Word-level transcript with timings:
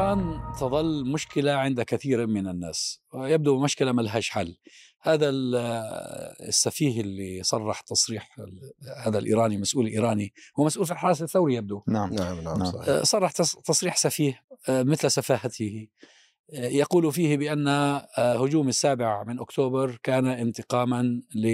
إيران 0.00 0.40
تظل 0.60 1.04
مشكلة 1.04 1.52
عند 1.52 1.80
كثير 1.80 2.26
من 2.26 2.48
الناس 2.48 3.00
يبدو 3.14 3.58
مشكلة 3.58 3.92
ملهاش 3.92 4.30
حل 4.30 4.56
هذا 5.02 5.30
السفيه 6.48 7.00
اللي 7.00 7.42
صرح 7.42 7.80
تصريح 7.80 8.36
هذا 8.96 9.18
الإيراني 9.18 9.58
مسؤول 9.58 9.86
إيراني 9.86 10.32
هو 10.58 10.64
مسؤول 10.64 10.86
في 10.86 10.92
الحرس 10.92 11.22
الثوري 11.22 11.54
يبدو 11.54 11.82
نعم 11.88 12.14
نعم 12.14 12.40
نعم, 12.40 12.58
نعم. 12.58 12.72
صحيح. 12.72 13.02
صرح 13.02 13.30
تصريح 13.64 13.96
سفيه 13.96 14.42
مثل 14.68 15.10
سفاهته 15.10 15.88
يقول 16.52 17.12
فيه 17.12 17.36
بأن 17.36 17.68
هجوم 18.16 18.68
السابع 18.68 19.24
من 19.24 19.40
أكتوبر 19.40 19.98
كان 20.02 20.26
انتقاما 20.26 21.02
ل 21.34 21.48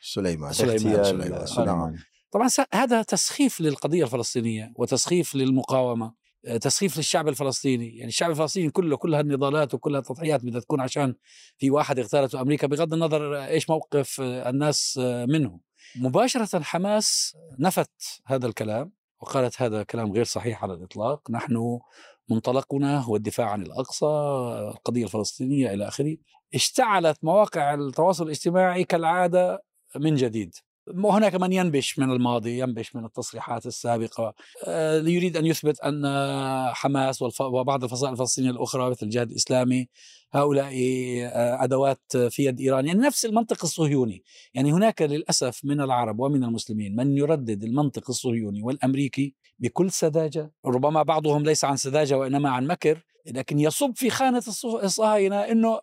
سليمان 0.00 0.52
سليمان, 0.52 1.04
سليمان. 1.04 1.46
سليمان. 1.46 1.96
طبعا 2.30 2.48
هذا 2.74 3.02
تسخيف 3.02 3.60
للقضية 3.60 4.04
الفلسطينية 4.04 4.72
وتسخيف 4.76 5.34
للمقاومة 5.34 6.25
تسخيف 6.60 6.96
للشعب 6.96 7.28
الفلسطيني. 7.28 7.96
يعني 7.96 8.08
الشعب 8.08 8.30
الفلسطيني 8.30 8.70
كله 8.70 8.96
كل 8.96 9.14
هالنضالات 9.14 9.74
وكل 9.74 9.96
هالتضحيات 9.96 10.44
بدها 10.44 10.60
تكون 10.60 10.80
عشان 10.80 11.14
في 11.56 11.70
واحد 11.70 11.98
اغتالته 11.98 12.40
أمريكا 12.40 12.66
بغض 12.66 12.94
النظر 12.94 13.44
إيش 13.44 13.70
موقف 13.70 14.20
الناس 14.20 15.00
منه. 15.28 15.60
مباشرة 15.96 16.62
حماس 16.62 17.36
نفت 17.58 18.22
هذا 18.26 18.46
الكلام 18.46 18.92
وقالت 19.20 19.62
هذا 19.62 19.82
كلام 19.82 20.12
غير 20.12 20.24
صحيح 20.24 20.62
على 20.62 20.74
الإطلاق. 20.74 21.30
نحن 21.30 21.78
منطلقنا 22.30 23.00
هو 23.00 23.16
الدفاع 23.16 23.50
عن 23.50 23.62
الأقصى 23.62 24.06
القضية 24.74 25.04
الفلسطينية 25.04 25.74
إلى 25.74 25.88
آخره. 25.88 26.16
اشتعلت 26.54 27.24
مواقع 27.24 27.74
التواصل 27.74 28.24
الاجتماعي 28.24 28.84
كالعادة 28.84 29.62
من 29.96 30.14
جديد. 30.14 30.54
وهناك 30.94 31.34
من 31.34 31.52
ينبش 31.52 31.98
من 31.98 32.10
الماضي 32.10 32.58
ينبش 32.58 32.96
من 32.96 33.04
التصريحات 33.04 33.66
السابقة. 33.66 34.34
آه، 34.64 34.98
يريد 34.98 35.36
أن 35.36 35.46
يثبت 35.46 35.80
أن 35.80 36.04
حماس 36.74 37.22
وبعض 37.40 37.84
الفصائل 37.84 38.12
الفلسطينية 38.12 38.50
الأخرى 38.50 38.90
مثل 38.90 39.06
الجهاد 39.06 39.30
الإسلامي 39.30 39.88
هؤلاء 40.32 40.72
آه، 41.24 41.64
أدوات 41.64 42.16
في 42.30 42.44
يد 42.44 42.60
إيران. 42.60 42.86
يعني 42.86 43.00
نفس 43.00 43.24
المنطق 43.24 43.64
الصهيوني. 43.64 44.22
يعني 44.54 44.72
هناك 44.72 45.02
للأسف 45.02 45.60
من 45.64 45.80
العرب 45.80 46.20
ومن 46.20 46.44
المسلمين 46.44 46.96
من 46.96 47.16
يردد 47.16 47.64
المنطق 47.64 48.10
الصهيوني 48.10 48.62
والأمريكي 48.62 49.34
بكل 49.58 49.90
سذاجة. 49.90 50.52
ربما 50.66 51.02
بعضهم 51.02 51.44
ليس 51.44 51.64
عن 51.64 51.76
سذاجة 51.76 52.18
وإنما 52.18 52.50
عن 52.50 52.66
مكر 52.66 53.02
لكن 53.26 53.58
يصب 53.58 53.92
في 53.96 54.10
خانة 54.10 54.42
الصهاينة 54.64 55.36
أنه 55.36 55.80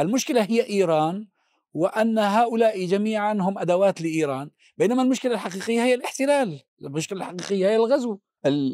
المشكلة 0.00 0.42
هي 0.42 0.66
إيران 0.70 1.26
وأن 1.74 2.18
هؤلاء 2.18 2.86
جميعا 2.86 3.32
هم 3.32 3.58
أدوات 3.58 4.00
لإيران 4.00 4.50
بينما 4.76 5.02
المشكلة 5.02 5.34
الحقيقية 5.34 5.84
هي 5.84 5.94
الاحتلال. 5.94 6.60
المشكلة 6.82 7.18
الحقيقية 7.18 7.68
هي 7.68 7.76
الغزو. 7.76 8.18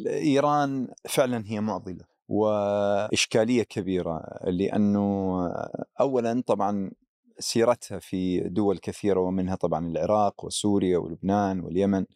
إيران 0.07 0.89
فعلا 1.09 1.45
هي 1.47 1.61
معضلة 1.61 2.05
وإشكالية 2.29 3.63
كبيرة 3.63 4.23
لأنه 4.45 5.39
أولا 6.01 6.43
طبعا 6.47 6.91
سيرتها 7.39 7.99
في 7.99 8.41
دول 8.41 8.79
كثيرة 8.79 9.21
ومنها 9.21 9.55
طبعا 9.55 9.87
العراق 9.87 10.45
وسوريا 10.45 10.99
ولبنان 10.99 11.61
واليمن. 11.61 12.07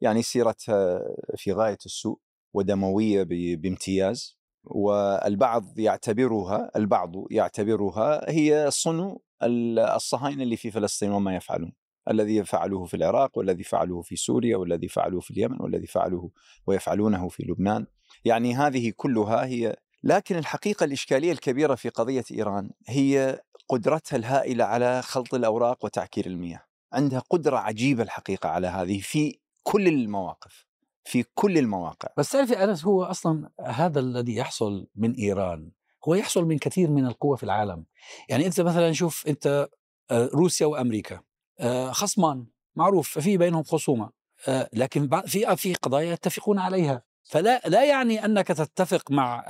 يعني 0.00 0.22
سيرتها 0.22 1.02
في 1.36 1.52
غاية 1.52 1.78
السوء 1.86 2.18
ودموية 2.54 3.22
بامتياز. 3.56 4.36
والبعض 4.64 5.78
يعتبرها 5.78 6.70
البعض 6.76 7.12
يعتبرها 7.30 8.30
هي 8.30 8.66
صنو 8.70 9.22
الصهاينة 9.42 10.42
اللي 10.42 10.56
في 10.56 10.70
فلسطين 10.70 11.10
وما 11.10 11.36
يفعلون. 11.36 11.72
الذي 12.10 12.44
فعلوه 12.44 12.84
في 12.84 12.96
العراق 12.96 13.38
والذي 13.38 13.62
فعلوه 13.62 14.02
في 14.02 14.16
سوريا 14.16 14.56
والذي 14.56 14.88
فعلوه 14.88 15.20
في 15.20 15.30
اليمن 15.30 15.56
والذي 15.60 15.86
فعلوه 15.86 16.30
ويفعلونه 16.66 17.28
في 17.28 17.42
لبنان. 17.42 17.86
يعني 18.24 18.54
هذه 18.54 18.92
كلها 18.96 19.44
هي 19.44 19.76
لكن 20.04 20.36
الحقيقة 20.36 20.84
الإشكالية 20.84 21.32
الكبيرة 21.32 21.74
في 21.74 21.88
قضية 21.88 22.24
إيران 22.30 22.70
هي 22.86 23.40
قدرتها 23.68 24.16
الهائلة 24.16 24.64
على 24.64 25.02
خلط 25.02 25.34
الأوراق 25.34 25.84
وتعكير 25.84 26.26
المياه. 26.26 26.60
عندها 26.92 27.18
قدرة 27.18 27.56
عجيبة 27.56 28.02
الحقيقة 28.02 28.48
على 28.48 28.66
هذه 28.66 29.00
في 29.00 29.38
كل 29.62 29.88
المواقف 29.88 30.66
في 31.04 31.24
كل 31.34 31.58
المواقع. 31.58 32.08
بس 32.18 32.30
تعرفي 32.30 32.64
أنس 32.64 32.84
هو 32.84 33.04
أصلا 33.04 33.50
هذا 33.60 34.00
الذي 34.00 34.36
يحصل 34.36 34.86
من 34.94 35.12
إيران 35.14 35.70
هو 36.08 36.14
يحصل 36.14 36.44
من 36.44 36.58
كثير 36.58 36.90
من 36.90 37.06
القوى 37.06 37.36
في 37.36 37.42
العالم. 37.42 37.84
يعني 38.28 38.46
أنت 38.46 38.60
مثلا 38.60 38.92
شوف 38.92 39.26
أنت 39.28 39.68
آه، 40.10 40.30
روسيا 40.34 40.66
وأمريكا 40.66 41.20
آه، 41.60 41.90
خصمان 41.90 42.46
معروف 42.76 43.18
في 43.18 43.36
بينهم 43.36 43.62
خصومة 43.62 44.10
آه، 44.48 44.68
لكن 44.72 45.20
في 45.26 45.56
في 45.56 45.74
قضايا 45.74 46.12
يتفقون 46.12 46.58
عليها. 46.58 47.02
فلا 47.24 47.62
لا 47.66 47.84
يعني 47.84 48.24
أنك 48.24 48.46
تتفق 48.46 49.10
مع 49.10 49.44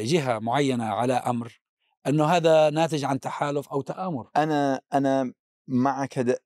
جهة 0.00 0.38
معينة 0.38 0.84
على 0.84 1.12
أمر 1.12 1.60
انه 2.06 2.24
هذا 2.24 2.70
ناتج 2.70 3.04
عن 3.04 3.20
تحالف 3.20 3.68
أو 3.68 3.80
تآمر. 3.80 4.30
أنا 4.36 4.80
أنا 4.94 5.32
معك 5.68 6.40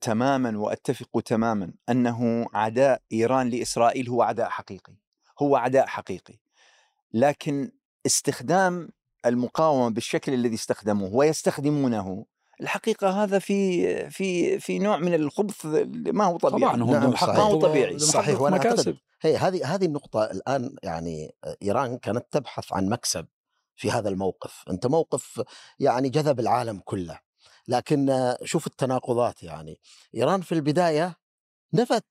تماما 0.00 0.58
وأتفق 0.58 1.20
تماما 1.20 1.72
أنه 1.88 2.46
عداء 2.54 3.02
إيران 3.12 3.48
لإسرائيل 3.48 4.08
هو 4.08 4.22
عداء 4.22 4.48
حقيقي 4.48 4.94
هو 5.42 5.56
عداء 5.56 5.86
حقيقي. 5.86 6.34
لكن 7.12 7.72
استخدام 8.06 8.88
المقاومة 9.26 9.88
بالشكل 9.88 10.34
الذي 10.34 10.54
استخدموه 10.54 11.14
ويستخدمونه. 11.14 12.26
الحقيقة 12.60 13.22
هذا 13.22 13.38
في 13.38 14.10
في 14.10 14.58
في 14.58 14.78
نوع 14.78 14.96
من 14.96 15.14
الخبث 15.14 15.66
ما 16.06 16.24
هو 16.24 16.36
طبيعي. 16.36 16.60
طبعا 16.60 16.82
هو 16.82 16.92
نعم 16.92 17.10
ما 17.10 17.42
هو 17.42 17.60
طبيعي. 17.60 17.98
صحيح 17.98 18.40
وأنا 18.40 18.56
أعتقد 18.56 18.96
هي 19.22 19.36
هذه 19.36 19.74
هذه 19.74 19.84
النقطة 19.84 20.24
الآن 20.24 20.76
يعني 20.82 21.34
إيران 21.62 21.98
كانت 21.98 22.26
تبحث 22.30 22.72
عن 22.72 22.88
مكسب 22.88 23.26
في 23.76 23.90
هذا 23.90 24.08
الموقف. 24.08 24.64
أنت 24.70 24.86
موقف 24.86 25.42
يعني 25.78 26.08
جذب 26.08 26.40
العالم 26.40 26.80
كله. 26.84 27.18
لكن 27.68 28.34
شوف 28.44 28.66
التناقضات 28.66 29.42
يعني. 29.42 29.80
إيران 30.14 30.40
في 30.40 30.52
البداية 30.52 31.16
نفت 31.72 32.04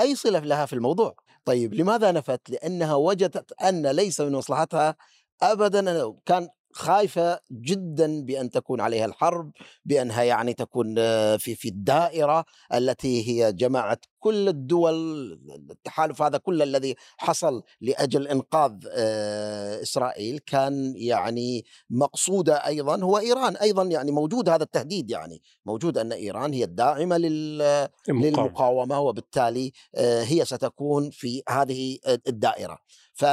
أي 0.00 0.14
صلة 0.14 0.38
لها 0.38 0.66
في 0.66 0.72
الموضوع. 0.72 1.16
طيب 1.44 1.74
لماذا 1.74 2.12
نفت؟ 2.12 2.50
لأنها 2.50 2.94
وجدت 2.94 3.52
أن 3.52 3.86
ليس 3.86 4.20
من 4.20 4.32
مصلحتها 4.32 4.96
ابدا 5.42 6.14
كان 6.26 6.48
خايفة 6.76 7.40
جدا 7.52 8.22
بأن 8.24 8.50
تكون 8.50 8.80
عليها 8.80 9.04
الحرب 9.04 9.52
بأنها 9.84 10.22
يعني 10.22 10.54
تكون 10.54 10.94
في 11.36 11.54
في 11.54 11.68
الدائرة 11.68 12.44
التي 12.74 13.28
هي 13.28 13.52
جمعت 13.52 14.04
كل 14.18 14.48
الدول 14.48 14.94
التحالف 15.70 16.22
هذا 16.22 16.38
كله 16.38 16.64
الذي 16.64 16.94
حصل 17.16 17.62
لأجل 17.80 18.28
إنقاذ 18.28 18.72
إسرائيل 19.82 20.38
كان 20.38 20.94
يعني 20.96 21.64
مقصوده 21.90 22.66
أيضا 22.66 23.02
هو 23.02 23.18
إيران 23.18 23.56
أيضا 23.56 23.82
يعني 23.82 24.12
موجود 24.12 24.48
هذا 24.48 24.62
التهديد 24.62 25.10
يعني 25.10 25.42
موجود 25.66 25.98
أن 25.98 26.12
إيران 26.12 26.52
هي 26.52 26.64
الداعمة 26.64 27.16
للمقاومة 27.18 29.00
وبالتالي 29.00 29.72
هي 29.98 30.44
ستكون 30.44 31.10
في 31.10 31.42
هذه 31.48 31.98
الدائرة. 32.28 32.78
ف 33.14 33.24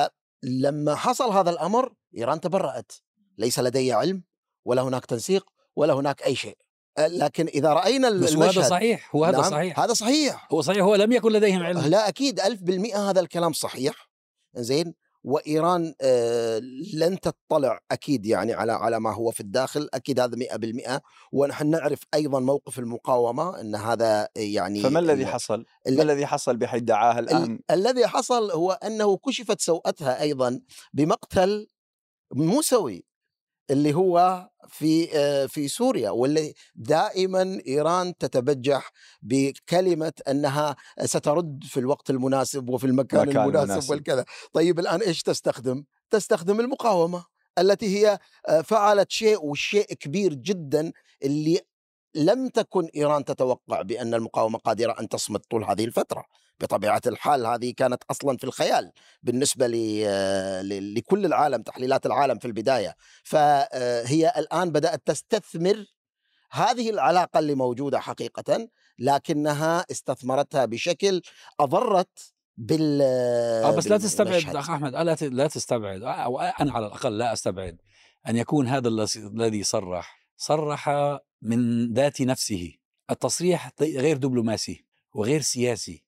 لما 0.43 0.95
حصل 0.95 1.29
هذا 1.29 1.49
الأمر 1.49 1.93
إيران 2.17 2.41
تبرأت. 2.41 2.91
ليس 3.37 3.59
لدي 3.59 3.93
علم 3.93 4.23
ولا 4.65 4.81
هناك 4.81 5.05
تنسيق 5.05 5.45
ولا 5.75 5.93
هناك 5.93 6.23
أي 6.23 6.35
شيء. 6.35 6.57
لكن 6.99 7.47
إذا 7.47 7.73
رأينا 7.73 8.09
بس 8.09 8.31
المشهد 8.31 8.57
هذا 8.57 8.69
صحيح 8.69 9.15
هو 9.15 9.25
هذا 9.25 9.37
نعم 9.37 9.51
صحيح. 9.51 9.79
هذا 9.79 9.93
صحيح. 9.93 10.47
هو 10.51 10.61
صحيح 10.61 10.83
هو 10.83 10.95
لم 10.95 11.11
يكن 11.11 11.31
لديهم 11.31 11.63
علم. 11.63 11.79
لا 11.79 12.07
أكيد 12.07 12.39
ألف 12.39 12.61
بالمئة 12.61 13.09
هذا 13.09 13.19
الكلام 13.19 13.53
صحيح. 13.53 14.09
زين 14.55 14.93
وإيران 15.23 15.93
آه 16.01 16.59
لن 16.93 17.19
تطلع 17.19 17.79
أكيد 17.91 18.25
يعني 18.25 18.53
على 18.53 18.71
على 18.71 18.99
ما 18.99 19.13
هو 19.13 19.31
في 19.31 19.39
الداخل 19.39 19.89
أكيد 19.93 20.19
هذا 20.19 20.37
100% 20.97 20.99
ونحن 21.31 21.69
نعرف 21.69 21.99
أيضا 22.13 22.39
موقف 22.39 22.79
المقاومة 22.79 23.61
إن 23.61 23.75
هذا 23.75 24.29
يعني 24.35 24.81
فما 24.81 24.99
الذي 24.99 25.25
حصل؟ 25.25 25.65
ما 25.87 26.03
الذي 26.03 26.25
حصل 26.25 26.57
بحيث 26.57 26.81
دعاها 26.83 27.19
الآن؟ 27.19 27.43
ال 27.43 27.71
الذي 27.71 28.07
حصل 28.07 28.51
هو 28.51 28.71
أنه 28.71 29.17
كشفت 29.17 29.61
سوءتها 29.61 30.21
أيضا 30.21 30.61
بمقتل 30.93 31.67
موسوي 32.33 33.12
اللي 33.71 33.93
هو 33.93 34.49
في 34.67 35.07
في 35.47 35.67
سوريا 35.67 36.09
واللي 36.09 36.53
دائما 36.75 37.61
إيران 37.67 38.17
تتبجح 38.17 38.91
بكلمة 39.21 40.13
أنها 40.27 40.75
سترد 41.05 41.63
في 41.63 41.79
الوقت 41.79 42.09
المناسب 42.09 42.69
وفي 42.69 42.87
المكان 42.87 43.29
المناسب, 43.29 43.47
المناسب 43.47 43.91
والكذا. 43.91 44.25
طيب 44.53 44.79
الآن 44.79 45.01
إيش 45.01 45.21
تستخدم؟ 45.21 45.83
تستخدم 46.09 46.59
المقاومة 46.59 47.25
التي 47.59 47.97
هي 47.97 48.19
فعلت 48.63 49.11
شيء 49.11 49.45
وشيء 49.45 49.93
كبير 49.93 50.33
جدا 50.33 50.91
اللي 51.23 51.59
لم 52.15 52.47
تكن 52.47 52.89
إيران 52.95 53.25
تتوقع 53.25 53.81
بأن 53.81 54.13
المقاومة 54.13 54.59
قادرة 54.59 54.95
أن 54.99 55.09
تصمد 55.09 55.39
طول 55.39 55.63
هذه 55.63 55.85
الفترة. 55.85 56.25
بطبيعة 56.59 57.01
الحال 57.07 57.45
هذه 57.45 57.73
كانت 57.77 58.03
أصلا 58.11 58.37
في 58.37 58.43
الخيال 58.43 58.91
بالنسبة 59.23 59.67
لكل 60.97 61.25
العالم 61.25 61.61
تحليلات 61.61 62.05
العالم 62.05 62.39
في 62.39 62.45
البداية. 62.45 62.95
فهي 63.23 64.33
الآن 64.37 64.71
بدأت 64.71 65.01
تستثمر 65.05 65.85
هذه 66.51 66.89
العلاقة 66.89 67.39
اللي 67.39 67.55
موجودة 67.55 67.99
حقيقه 67.99 68.67
لكنها 68.99 69.85
استثمرتها 69.91 70.65
بشكل 70.65 71.21
أضرت 71.59 72.33
بال 72.57 72.99
آه 73.01 73.75
بس 73.75 73.87
لا 73.87 73.97
تستبعد. 73.97 74.55
أخ 74.55 74.69
أحمد 74.69 74.95
آه 74.95 75.03
لا 75.03 75.15
لا 75.21 75.47
تستبعد. 75.47 76.03
آه، 76.03 76.11
أو 76.11 76.39
أنا 76.39 76.71
على 76.71 76.87
الأقل 76.87 77.17
لا 77.17 77.33
أستبعد 77.33 77.81
أن 78.27 78.37
يكون 78.37 78.67
هذا 78.67 78.87
الذي 78.87 79.63
صرح 79.63 80.27
صرح 80.37 80.89
من 81.41 81.93
ذات 81.93 82.21
نفسه 82.21 82.75
التصريح 83.11 83.71
غير 83.81 84.17
دبلوماسي. 84.17 84.85
وغير 85.13 85.41
سياسي 85.41 86.03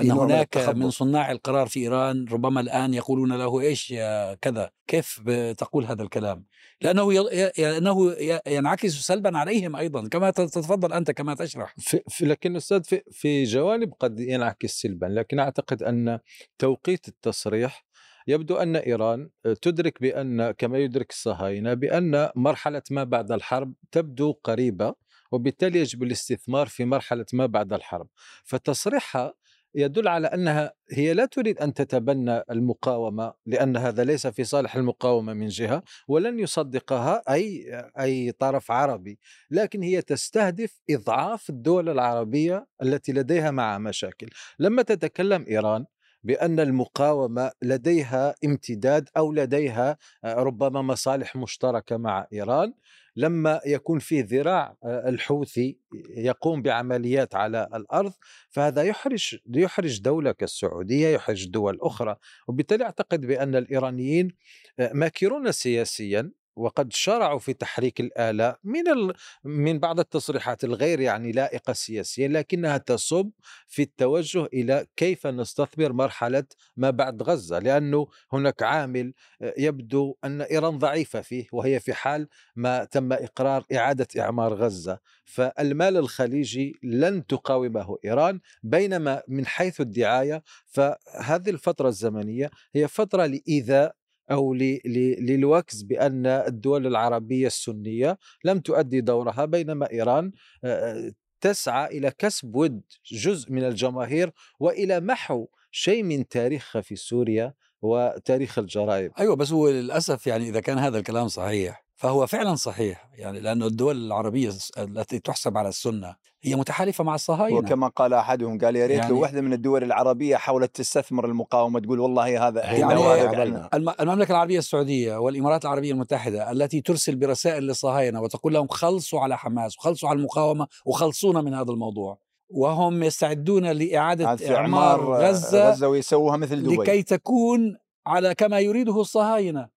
أن 0.00 0.06
نوع 0.08 0.24
من 0.24 0.32
هناك. 0.32 0.48
من 0.76 0.90
صناع 0.90 1.30
القرار 1.30 1.66
في 1.66 1.80
إيران 1.80 2.24
ربما 2.32 2.60
الآن 2.60 2.94
يقولون 2.94 3.32
له 3.32 3.60
إيش 3.60 3.90
يا 3.90 4.34
كذا 4.34 4.70
كيف 4.86 5.20
تقول 5.58 5.84
هذا 5.84 6.02
الكلام 6.02 6.44
لأنه 6.80 7.14
ي- 7.14 8.40
ينعكس 8.46 8.92
سلبا 8.92 9.38
عليهم 9.38 9.76
أيضا 9.76 10.08
كما 10.08 10.30
تتفضل 10.30 10.92
أنت 10.92 11.10
كما 11.10 11.34
تشرح 11.34 11.74
في 12.08 12.24
لكن 12.26 12.56
أستاذ 12.56 12.82
في, 12.84 13.02
في 13.10 13.44
جوانب 13.44 13.92
قد 14.00 14.20
ينعكس 14.20 14.80
سلبا 14.80 15.06
لكن 15.06 15.38
أعتقد 15.38 15.82
أن 15.82 16.18
توقيت 16.58 17.08
التصريح 17.08 17.84
يبدو 18.26 18.56
أن 18.56 18.76
إيران 18.76 19.30
تدرك 19.62 20.00
بأن 20.02 20.50
كما 20.50 20.78
يدرك 20.78 21.10
الصهاينة 21.10 21.74
بأن 21.74 22.28
مرحلة 22.36 22.82
ما 22.90 23.04
بعد 23.04 23.32
الحرب 23.32 23.74
تبدو 23.92 24.32
قريبة 24.44 24.94
وبالتالي 25.32 25.78
يجب 25.78 26.02
الاستثمار 26.02 26.66
في 26.66 26.84
مرحلة 26.84 27.26
ما 27.32 27.46
بعد 27.46 27.72
الحرب. 27.72 28.08
فتصريحها 28.44 29.34
يدل 29.74 30.08
على 30.08 30.26
أنها 30.26 30.72
هي 30.90 31.14
لا 31.14 31.26
تريد 31.26 31.58
أن 31.58 31.74
تتبنى 31.74 32.42
المقاومة 32.50 33.34
لأن 33.46 33.76
هذا 33.76 34.04
ليس 34.04 34.26
في 34.26 34.44
صالح 34.44 34.76
المقاومة 34.76 35.32
من 35.32 35.48
جهة 35.48 35.82
ولن 36.08 36.38
يصدقها 36.38 37.22
أي 37.30 37.66
أي 38.00 38.32
طرف 38.32 38.70
عربي. 38.70 39.18
لكن 39.50 39.82
هي 39.82 40.02
تستهدف 40.02 40.80
إضعاف 40.90 41.50
الدول 41.50 41.88
العربية 41.88 42.66
التي 42.82 43.12
لديها 43.12 43.50
مع 43.50 43.78
مشاكل. 43.78 44.28
لما 44.58 44.82
تتكلم 44.82 45.44
إيران 45.48 45.84
بأن 46.24 46.60
المقاومة 46.60 47.52
لديها 47.62 48.34
امتداد 48.44 49.08
أو 49.16 49.32
لديها 49.32 49.96
آه، 50.24 50.34
ربما 50.34 50.82
مصالح 50.82 51.36
مشتركة 51.36 51.96
مع 51.96 52.26
إيران. 52.32 52.72
لما 53.16 53.60
يكون 53.66 53.98
في 53.98 54.20
ذراع 54.22 54.76
آه، 54.84 55.08
الحوثي 55.08 55.78
يقوم 56.16 56.62
بعمليات 56.62 57.34
على 57.34 57.68
الأرض 57.74 58.12
فهذا 58.50 58.82
يحرج 58.82 59.36
يحرج 59.54 60.00
دوله 60.00 60.32
كالسعوديه 60.32 61.08
يحرج 61.08 61.48
دول 61.48 61.78
أخرى. 61.80 62.16
وبالتالي 62.48 62.84
أعتقد 62.84 63.20
بأن 63.26 63.56
الإيرانيين 63.56 64.30
آه، 64.78 64.92
ماكرون 64.94 65.52
سياسيا 65.52 66.30
وقد 66.56 66.92
شرعوا 66.92 67.38
في 67.38 67.52
تحريك 67.52 68.00
الآلاء 68.00 68.58
من 68.64 68.88
ال... 68.88 69.12
من 69.44 69.78
بعض 69.78 70.00
التصريحات 70.00 70.64
الغير 70.64 71.00
يعني 71.00 71.32
لائقة 71.32 71.72
سياسيا 71.72 72.28
لكنها 72.28 72.78
تصب 72.78 73.30
في 73.66 73.82
التوجه 73.82 74.44
إلى 74.44 74.86
كيف 74.96 75.26
نستثمر 75.26 75.92
مرحلة 75.92 76.44
ما 76.76 76.90
بعد 76.90 77.22
غزة 77.22 77.58
لأنه 77.58 78.06
هناك 78.32 78.62
عامل 78.62 79.14
آه، 79.42 79.54
يبدو 79.58 80.16
أن 80.24 80.42
إيران 80.42 80.78
ضعيفة 80.78 81.20
فيه 81.20 81.46
وهي 81.52 81.80
في 81.80 81.92
حال 81.92 82.28
ما 82.56 82.84
تم 82.84 83.12
إقرار 83.12 83.64
إعادة 83.72 84.06
إعمار 84.18 84.54
غزة. 84.54 84.98
فالمال 85.24 85.96
الخليجي 85.96 86.78
لن 86.82 87.26
تقاومه 87.26 87.96
إيران 88.04 88.40
بينما 88.62 89.22
من 89.28 89.46
حيث 89.46 89.80
الدعاية 89.80 90.42
فهذه 90.66 91.50
الفترة 91.50 91.88
الزمنية 91.88 92.50
هي 92.74 92.88
فترة 92.88 93.26
لإيذاء 93.26 93.99
ل- 94.30 95.26
للوكز 95.26 95.82
بأن 95.82 96.26
الدول 96.26 96.86
العربية 96.86 97.46
السنية 97.46 98.18
لم 98.44 98.60
تؤدي 98.60 99.00
دورها 99.00 99.44
بينما 99.44 99.90
إيران 99.90 100.32
آه، 100.64 101.12
تسعى 101.40 101.98
إلى 101.98 102.10
كسب 102.18 102.54
ود 102.56 102.82
جزء 103.12 103.52
من 103.52 103.64
الجماهير 103.64 104.32
وإلى 104.60 105.00
محو 105.00 105.46
شيء 105.70 106.02
من 106.02 106.28
تاريخها 106.28 106.82
في 106.82 106.96
سوريا. 106.96 107.54
وتاريخ 107.82 108.58
الجرائم 108.58 109.10
أيوه 109.18 109.36
بس 109.36 109.52
هو 109.52 109.68
للأسف 109.68 110.26
يعني 110.26 110.48
إذا 110.48 110.60
كان 110.60 110.78
هذا 110.78 110.98
الكلام 110.98 111.28
صحيح 111.28 111.84
فهو 111.96 112.26
فعلا 112.26 112.54
صحيح 112.54 113.08
يعني 113.14 113.40
لأنه 113.40 113.66
الدول 113.66 113.96
العربية 114.06 114.48
الس- 114.48 114.70
التي 114.78 115.18
تحسب 115.18 115.56
على 115.58 115.68
السنة 115.68 116.14
هي 116.42 116.54
متحالفة 116.54 117.04
مع 117.04 117.14
الصهاينة 117.14 117.58
وكما 117.58 117.88
قال 117.88 118.14
أحدهم 118.14 118.58
قال 118.58 118.76
يا 118.76 118.86
ريت 118.86 118.98
يعني- 118.98 119.10
لو 119.10 119.20
واحدة 119.20 119.40
من 119.40 119.52
الدول 119.52 119.82
العربية 119.84 120.36
حاولت 120.36 120.76
تستثمر 120.76 121.24
المقاومة 121.24 121.80
تقول 121.80 122.00
والله 122.00 122.48
هذا 122.48 122.60
يعني 122.64 122.84
إحنا 122.84 122.98
وهذا 122.98 123.20
عملنا. 123.28 123.36
فعلنا. 123.36 123.68
الم- 123.74 123.94
المملكة 124.00 124.32
العربية 124.32 124.58
السعودية 124.58 125.16
والإمارات 125.16 125.64
العربية 125.64 125.92
المتحدة 125.92 126.50
التي 126.50 126.80
ترسل 126.80 127.16
برسائل 127.16 127.62
للصهاينة 127.62 128.20
وتقول 128.20 128.54
لهم 128.54 128.68
خلصوا 128.68 129.20
على 129.20 129.38
حماس 129.38 129.78
وخلصوا 129.78 130.08
على 130.08 130.18
المقاومة 130.18 130.66
وخلصونا 130.86 131.40
من 131.40 131.54
هذا 131.54 131.70
الموضوع 131.72 132.18
وهم 132.50 133.02
يستعدون 133.02 133.66
إعمار 133.66 134.38
إعمار 134.50 135.00
غزة 135.14 135.70
غزة 135.70 135.88
ويسووها 135.88 136.36
مثل 136.36 136.62
دبي. 136.62 136.76
لكي 136.76 137.02
تكون 137.02 137.76
على 138.06 138.34
كما 138.34 138.60
يريده 138.60 139.00
الصهاينة. 139.00 139.68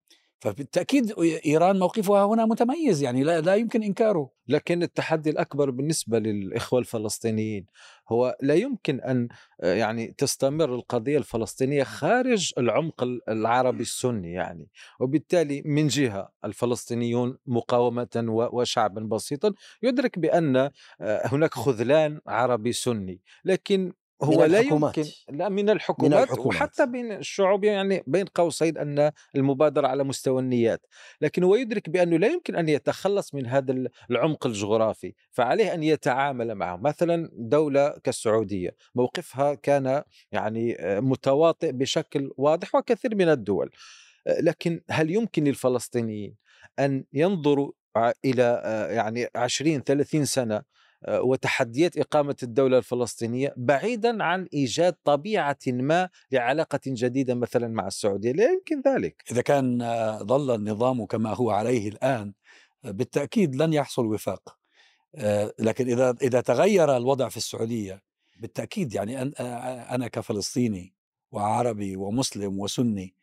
فبالتأكيد 0.43 1.13
إيران 1.47 1.79
موقفها 1.79 2.25
هنا 2.25 2.47
متميز 2.47 3.03
يعني 3.03 3.23
لا, 3.25 3.41
لا 3.41 3.55
يمكن 3.55 3.83
إنكاره. 3.83 4.31
لكن 4.49 4.83
التحدي 4.83 5.31
الأكبر 5.31 5.71
بالنسبة 5.71 6.19
للإخوة 6.19 6.79
الفلسطينيين 6.81 7.67
هو 8.09 8.37
لا 8.43 8.55
يمكن 8.55 9.01
أن 9.01 9.29
آه، 9.61 9.75
يعني 9.75 10.15
تستمر 10.19 10.75
القضية 10.75 11.19
الفلسطينية 11.19 11.83
خارج 11.83 12.53
العمق 12.59 13.03
ال- 13.03 13.29
العربي 13.31 13.83
السني 13.83 14.33
يعني. 14.33 14.69
وبالتالي 15.01 15.63
من 15.65 15.87
جهة 15.87 16.33
الفلسطينيون 16.45 17.39
مقاومة 17.47 18.09
وشعبا 18.53 19.01
بسيطا 19.01 19.53
يدرك 19.83 20.19
بأن 20.19 20.57
آه، 20.57 20.71
هناك 21.01 21.55
خذلان 21.55 22.21
عربي 22.27 22.73
سني. 22.73 23.21
لكن 23.45 23.93
هو 24.25 24.43
من 24.43 24.51
لا 24.51 24.61
الحكومات. 24.61 24.99
يمكن 24.99 25.11
لا 25.31 25.49
من 25.49 25.71
الحكومات, 25.71 26.25
الحكومات. 26.25 26.47
وحتى 26.47 26.87
بين 26.87 27.13
الشعوب 27.13 27.65
يعني 27.65 28.03
بين 28.07 28.25
قوسين 28.25 28.79
أن 28.79 29.13
المبادرة 29.37 29.87
على 29.87 30.05
مستوى 30.05 30.41
النيات 30.41 30.87
لكن 31.21 31.45
هو 31.45 31.57
يدرك 31.57 31.91
بأنه 31.91 32.17
لا 32.17 32.27
يمكن 32.27 32.57
أن 32.57 32.69
يتخلص 32.69 33.35
من 33.35 33.47
هذا 33.47 33.75
العمق 34.11 34.47
الجغرافي 34.47 35.15
فعليه 35.31 35.75
أن 35.75 35.83
يتعامل 35.83 36.55
معه 36.55 36.77
مثلا 36.77 37.31
دولة 37.33 37.99
كالسعودية 38.05 38.77
موقفها 38.95 39.55
كان 39.55 40.03
يعني 40.33 40.77
آه، 40.81 41.01
متواطئ 41.01 41.73
بشكل 41.73 42.31
واضح 42.37 42.75
وكثير 42.75 43.15
من 43.15 43.29
الدول 43.29 43.71
آه، 44.27 44.41
لكن 44.41 44.81
هل 44.91 45.11
يمكن 45.11 45.45
للفلسطينيين 45.45 46.37
أن 46.79 47.05
ينظروا 47.13 47.73
إلى 48.25 48.63
آه، 48.65 48.91
يعني 48.91 49.29
20 49.37 49.83
30 49.83 50.25
سنة 50.25 50.63
وتحديات 51.09 51.99
إقامة 51.99 52.37
الدولة 52.43 52.79
الفلسطينية 52.79 53.55
بعيدا 53.57 54.25
عن 54.25 54.49
إيجاد 54.55 54.95
طبيعة 55.05 55.59
ما 55.67 56.09
لعلاقة 56.33 56.81
جديدة 56.87 57.35
مثلا 57.35 57.69
مع 57.69 57.87
السعودية 57.87 58.33
لا 58.33 58.45
يمكن 58.53 58.83
ذلك. 58.93 59.23
إذا 59.31 59.43
كان 59.43 59.83
آه، 59.83 60.19
ظل 60.19 60.55
النظام 60.55 61.05
كما 61.07 61.35
هو 61.35 61.51
عليه 61.51 61.89
الآن 61.89 62.33
آه، 62.85 62.91
بالتأكيد 62.91 63.57
لن 63.57 63.73
يحصل 63.73 64.07
وفاق. 64.07 64.57
آه، 65.15 65.53
لكن 65.59 65.89
إذا 65.89 66.15
إذا 66.23 66.41
تغير 66.41 66.97
الوضع 66.97 67.29
في 67.29 67.37
السعودية 67.37 68.03
بالتأكيد 68.41 68.95
يعني 68.95 69.19
أن- 69.25 69.41
أنا 69.93 70.09
كفلسطيني 70.09 70.95
وعربي 71.33 71.97
ومسلم 71.97 72.61
وسني 72.61 73.15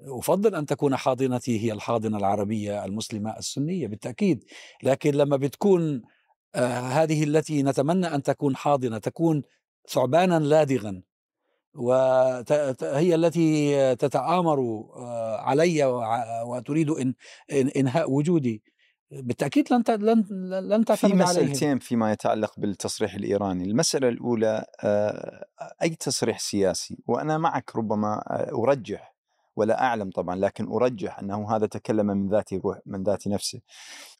أفضل 0.00 0.54
أن 0.54 0.66
تكون 0.66 0.96
حاضنتي 0.96 1.64
هي 1.64 1.72
الحاضنة 1.72 2.16
العربية 2.18 2.84
المسلمة 2.84 3.38
السنية 3.38 3.86
بالتأكيد. 3.86 4.44
لكن 4.82 5.14
لما 5.14 5.36
بتكون 5.36 6.02
هذه 6.62 7.24
التي 7.24 7.62
نتمنى 7.62 8.06
أن 8.14 8.22
تكون 8.22 8.56
حاضنة 8.56 8.98
تكون 8.98 9.42
ثعبانا 9.88 10.38
لادغا 10.38 11.02
وهي 11.74 13.14
التي 13.14 13.96
تتآمر 13.96 14.58
آه، 14.96 15.36
علي 15.40 15.84
وتريد 16.46 16.90
إن 16.90 17.14
إن- 17.52 17.76
إنهاء 17.76 18.10
وجودي. 18.12 18.62
بالتأكيد 19.10 19.72
لن 19.72 19.82
لن 19.88 20.24
لن 20.68 20.78
في 20.78 20.84
تعتمد 20.84 21.12
عليهم. 21.12 21.22
مسألتين 21.22 21.78
فيما 21.78 22.12
يتعلق 22.12 22.52
بالتصريح 22.60 23.14
الإيراني. 23.14 23.64
المسألة 23.64 24.08
الأولى 24.08 24.64
آه، 24.84 25.44
أي 25.82 25.90
تصريح 25.90 26.38
سياسي؟ 26.38 26.98
وأنا 27.06 27.38
معك 27.38 27.76
ربما 27.76 28.14
آه، 28.30 28.50
أرجح. 28.64 29.13
ولا 29.56 29.82
أعلم 29.84 30.10
طبعا 30.10 30.36
لكن 30.36 30.66
أرجح 30.68 31.18
أنه 31.18 31.56
هذا 31.56 31.66
تكلم 31.66 32.06
من 32.06 32.28
ذات 32.28 32.54
روح 32.54 32.78
من 32.86 33.02
ذات 33.02 33.28
نفسه 33.28 33.60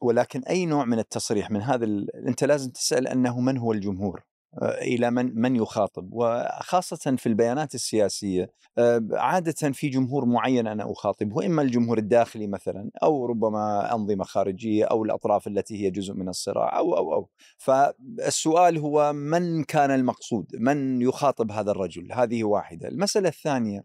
ولكن 0.01 0.43
أي 0.43 0.67
نوع 0.67 0.85
من 0.85 0.99
التصريح 0.99 1.51
من 1.51 1.63
هذا 1.63 1.85
ال... 1.85 2.27
أنت 2.29 2.45
لازم 2.45 2.71
تسأل 2.71 3.09
أنه 3.09 3.41
من 3.41 3.59
هو 3.59 3.73
الجمهور؟ 3.73 4.34
إلى 4.63 5.11
من 5.11 5.41
من 5.41 5.57
يخاطب. 5.57 6.09
وخاصة 6.13 7.17
في 7.17 7.27
البيانات 7.27 7.75
السياسية 7.75 8.51
آه، 8.79 9.03
عادة 9.13 9.73
في 9.73 9.89
جمهور 9.89 10.25
معين 10.25 10.67
أنا 10.67 10.93
أخاطبه 10.93 11.47
إما 11.47 11.63
الجمهور 11.63 11.99
الداخلي 11.99 12.47
مثلا 12.47 12.91
أو 13.03 13.27
ربما 13.27 13.95
أنظمة 13.95 14.25
خارجية 14.25 14.85
أو 14.85 15.05
الأطراف 15.05 15.47
التي 15.47 15.85
هي 15.85 15.91
جزء 15.91 16.15
من 16.15 16.29
الصراع 16.29 16.79
أو 16.79 16.97
أو 16.97 17.15
أو. 17.15 17.31
فالسؤال 17.59 18.79
هو 18.79 19.13
من 19.13 19.65
كان 19.65 19.91
المقصود؟ 19.91 20.47
من 20.55 21.03
يخاطب 21.03 21.53
هذا 21.53 21.71
الرجل؟ 21.71 22.13
هذه 22.13 22.45
واحدة. 22.45 22.89
المسألة 22.89 23.29
الثانية 23.29 23.85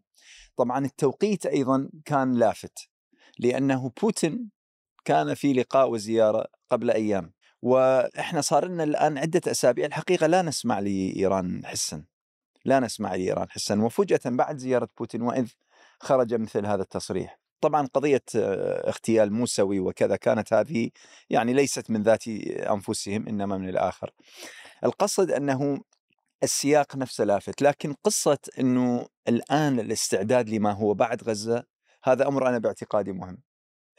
طبعا 0.58 0.86
التوقيت 0.86 1.46
أيضا 1.46 1.90
كان 2.06 2.34
لافت 2.34 2.90
لأنه 3.40 3.92
بوتين 4.02 4.50
كان 5.06 5.34
في 5.34 5.54
لقاء 5.54 5.92
وزيارة 5.92 6.46
قبل 6.70 6.92
أيام. 6.92 7.34
وإحنا 7.62 8.42
صار 8.42 8.66
لنا 8.66 8.84
الآن 8.84 9.18
عدة 9.18 9.52
أسابيع 9.52 9.86
الحقيقة 9.86 10.28
لا 10.28 10.42
نسمع 10.42 10.80
لإيران 10.80 11.66
حسا. 11.66 12.04
لا 12.66 12.80
نسمع 12.80 13.16
لإيران 13.16 13.50
حسا. 13.50 13.82
وفجاه 13.82 14.20
بعد 14.26 14.58
زيارة 14.58 14.90
بوتين 14.98 15.22
وإذ 15.22 15.48
خرج 16.00 16.34
مثل 16.34 16.66
هذا 16.66 16.82
التصريح. 16.82 17.40
طبعا 17.62 17.88
قضية 17.94 18.24
آه، 18.36 18.90
اغتيال 18.90 19.34
موسوي 19.34 19.80
وكذا 19.80 20.16
كانت 20.16 20.54
هذه 20.54 20.90
يعني 21.30 21.54
ليست 21.54 21.90
من 21.90 22.04
ذات 22.04 22.28
أنفسهم 22.28 23.28
إنما 23.28 23.58
من 23.58 23.70
الآخر. 23.70 24.12
القصد 24.84 25.32
أنه 25.32 25.80
السياق 26.44 26.96
نفسه 26.96 27.24
لافت 27.24 27.62
لكن 27.62 27.94
قصة 28.04 28.38
إنه 28.60 29.06
الآن 29.28 29.80
الاستعداد 29.80 30.50
لما 30.50 30.72
هو 30.72 30.94
بعد 30.94 31.24
غزة 31.24 31.64
هذا 32.04 32.28
أمر 32.28 32.50
أنا 32.50 32.58
باعتقادي 32.58 33.12
مهم. 33.12 33.38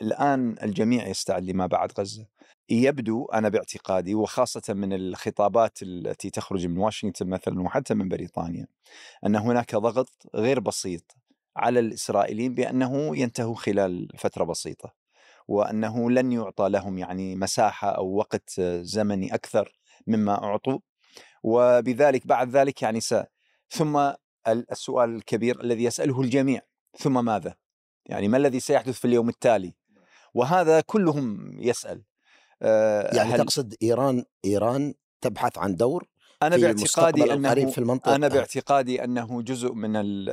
الآن 0.03 0.57
الجميع 0.63 1.09
يستعد 1.09 1.45
لما 1.45 1.67
بعد 1.67 1.93
غزة 1.99 2.27
يبدو 2.69 3.25
أنا 3.25 3.49
باعتقادي 3.49 4.15
وخاصة 4.15 4.75
من 4.75 4.93
الخطابات 4.93 5.83
التي 5.83 6.31
تخرج 6.31 6.67
من 6.67 6.79
واشنطن 6.79 7.29
مثلا 7.29 7.63
وحتى 7.63 7.95
من 7.95 8.09
بريطانيا 8.09 8.67
أن 9.27 9.37
هناك 9.37 9.77
ضغط 9.77 10.09
غير 10.35 10.61
بسيط 10.61 11.17
على 11.57 11.81
الإسرائيليين 11.81 12.55
بأنه 12.55 13.17
ينتهوا 13.17 13.55
خلال 13.55 14.09
فترة 14.19 14.45
بسيطة 14.45 14.95
وأنه 15.49 16.11
لن 16.11 16.33
يعطى 16.33 16.69
لهم 16.69 16.99
يعني 16.99 17.37
مساحة 17.37 17.91
أو 17.91 18.15
وقت 18.15 18.61
زمني 18.81 19.35
أكثر 19.35 19.81
مما 20.07 20.45
أعطوا 20.45 20.79
وبذلك 21.43 22.27
بعد 22.27 22.51
ذلك 22.51 22.83
يعني 22.83 23.01
س 23.01 23.15
ثم 23.69 24.13
السؤال 24.49 25.15
الكبير 25.15 25.61
الذي 25.61 25.85
يسأله 25.85 26.21
الجميع 26.21 26.61
ثم 26.99 27.25
ماذا؟ 27.25 27.55
يعني 28.07 28.29
ما 28.29 28.37
الذي 28.37 28.61
سيحدث 28.61 28.99
في 28.99 29.05
اليوم 29.05 29.29
التالي؟ 29.29 29.80
وهذا 30.35 30.81
كلهم 30.81 31.57
يسأل. 31.59 32.03
آه، 32.63 33.17
يعني 33.17 33.31
هل 33.31 33.39
تقصد 33.39 33.75
إيران 33.83 34.25
إيران 34.45 34.95
تبحث 35.21 35.59
عن 35.59 35.77
دور 35.77 36.07
أنا 36.43 36.57
في 36.57 36.63
باعتقادي 36.63 37.33
أنه 37.33 37.71
في 37.71 37.79
المنطقة. 37.79 38.15
أنا 38.15 38.29
باعتقادي 38.29 39.05
أنه 39.05 39.43
جزء 39.43 39.73
من 39.73 39.97
ال 39.97 40.29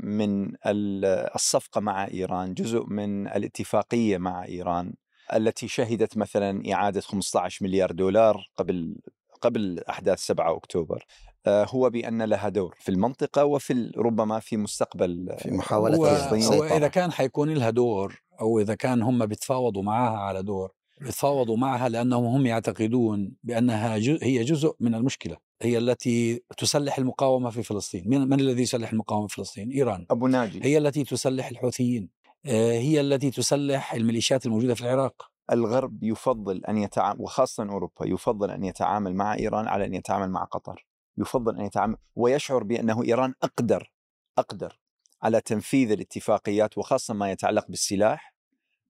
من 0.00 0.48
ال 0.66 1.04
الصفقة 1.34 1.80
مع 1.80 2.06
إيران 2.06 2.54
جزء 2.54 2.84
من 2.86 3.28
الاتفاقية 3.28 4.18
مع 4.18 4.44
إيران 4.44 4.94
التي 5.34 5.68
شهدت 5.68 6.16
مثلا 6.16 6.72
إعادة 6.72 7.00
15 7.00 7.64
مليار 7.64 7.92
دولار 7.92 8.50
قبل 8.56 8.96
قبل 9.40 9.80
أحداث 9.88 10.18
7 10.18 10.56
أكتوبر. 10.56 11.04
آه، 11.46 11.66
هو 11.70 11.90
بأن 11.90 12.22
لها 12.22 12.48
دور 12.48 12.74
في 12.80 12.88
المنطقة 12.88 13.44
وفي 13.44 13.92
ربما 13.96 14.40
في 14.40 14.56
مستقبل 14.56 15.36
في 15.38 15.50
محاولة 15.50 15.96
هو, 15.96 16.06
هو 16.34 16.64
إذا 16.64 16.88
كان 16.88 17.12
حيكون 17.12 17.54
لها 17.54 17.70
دور 17.70 18.22
أو 18.40 18.60
إذا 18.60 18.74
كان 18.74 19.02
هم 19.02 19.26
بيتفاوضوا 19.26 19.82
معها 19.82 20.18
على 20.18 20.42
دور 20.42 20.72
بيتفاوضوا 21.00 21.56
معها 21.56 21.88
لأنهم 21.88 22.24
هم 22.24 22.46
يعتقدون 22.46 23.32
بأنها 23.42 23.94
هي 24.22 24.44
جزء 24.44 24.76
من 24.80 24.94
المشكلة 24.94 25.36
هي 25.62 25.78
التي 25.78 26.42
تسلح 26.56 26.98
المقاومة 26.98 27.50
في 27.50 27.62
فلسطين. 27.62 28.04
من, 28.06 28.28
من 28.28 28.40
الذي 28.40 28.62
يسلح 28.62 28.92
المقاومة 28.92 29.26
في 29.26 29.34
فلسطين؟ 29.34 29.70
إيران. 29.70 30.06
أبو 30.10 30.26
ناجي. 30.26 30.60
هي 30.64 30.78
التي 30.78 31.04
تسلح 31.04 31.48
الحوثيين. 31.48 32.08
آه، 32.46 32.72
هي 32.72 33.00
التي 33.00 33.30
تسلح 33.30 33.94
الميليشيات 33.94 34.46
الموجودة 34.46 34.74
في 34.74 34.80
العراق. 34.80 35.30
الغرب 35.52 36.02
يفضل 36.02 36.64
أن 36.64 36.78
يتعامل 36.78 37.20
وخاصة 37.20 37.62
أوروبا 37.62 38.06
يفضل 38.06 38.50
أن 38.50 38.64
يتعامل 38.64 39.14
مع 39.14 39.34
إيران 39.34 39.68
على 39.68 39.84
أن 39.84 39.94
يتعامل 39.94 40.30
مع 40.30 40.44
قطر. 40.44 40.86
يفضل 41.18 41.58
أن 41.58 41.64
يتعامل 41.64 41.96
ويشعر 42.16 42.62
بأنه 42.62 43.04
إيران 43.04 43.34
أقدر 43.42 43.92
أقدر. 44.38 44.78
على 45.22 45.40
تنفيذ 45.40 45.90
الاتفاقيات 45.90 46.78
وخاصة 46.78 47.14
ما 47.14 47.30
يتعلق 47.30 47.66
بالسلاح 47.68 48.34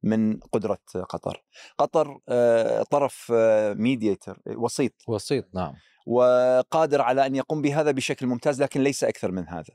من 0.02 0.40
قدرة 0.40 0.78
قطر. 1.08 1.44
قطر 1.78 2.20
آه، 2.28 2.82
طرف 2.82 3.32
ميديتر 3.76 4.42
آه، 4.46 4.56
وسيط 4.56 4.92
وسيط 5.08 5.44
نعم 5.54 5.74
وقادر 6.06 7.00
على 7.00 7.26
أن 7.26 7.34
يقوم 7.34 7.62
بهذا 7.62 7.90
بشكل 7.90 8.26
ممتاز 8.26 8.62
لكن 8.62 8.82
ليس 8.82 9.04
أكثر 9.04 9.32
من 9.32 9.48
هذا. 9.48 9.74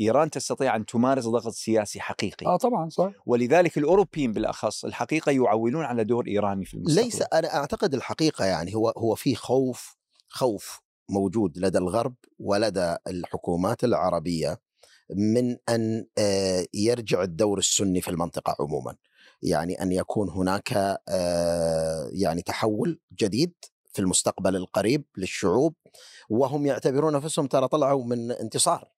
إيران 0.00 0.30
تستطيع 0.30 0.76
أن 0.76 0.86
تمارس 0.86 1.24
ضغط 1.24 1.52
سياسي 1.52 2.00
حقيقي. 2.00 2.46
آه 2.46 2.56
طبعا 2.56 2.88
صح. 2.88 3.12
ولذلك 3.26 3.78
الأوروبيين 3.78 4.32
بالأخص 4.32 4.84
الحقيقة 4.84 5.32
يعولون 5.32 5.84
على 5.84 6.04
دور 6.04 6.26
إيراني 6.26 6.64
في 6.64 6.74
المستقبل. 6.74 7.04
ليس 7.04 7.22
أنا 7.22 7.54
أعتقد 7.54 7.94
الحقيقة 7.94 8.44
يعني 8.44 8.74
هو 8.74 8.88
هو 8.88 9.14
في 9.14 9.34
خوف 9.34 9.96
خوف 10.28 10.80
موجود 11.08 11.58
لدى 11.58 11.78
الغرب 11.78 12.14
ولدى 12.38 12.96
الحكومات 13.06 13.84
العربية 13.84 14.60
من 15.10 15.56
أن 15.68 16.06
آه، 16.18 16.66
يرجع 16.74 17.22
الدور 17.22 17.58
السني 17.58 18.00
في 18.00 18.08
المنطقة 18.08 18.56
عموما. 18.60 18.96
يعني 19.42 19.82
أن 19.82 19.92
يكون 19.92 20.30
هناك 20.30 20.98
آه، 21.08 22.08
يعني 22.12 22.42
تحول 22.42 23.00
جديد 23.12 23.54
في 23.92 23.98
المستقبل 23.98 24.56
القريب 24.56 25.04
للشعوب 25.16 25.74
وهم 26.30 26.66
يعتبرون 26.66 27.14
أنفسهم 27.14 27.46
ترى 27.46 27.68
طلعوا 27.68 28.04
من 28.04 28.30
انتصار 28.30 28.88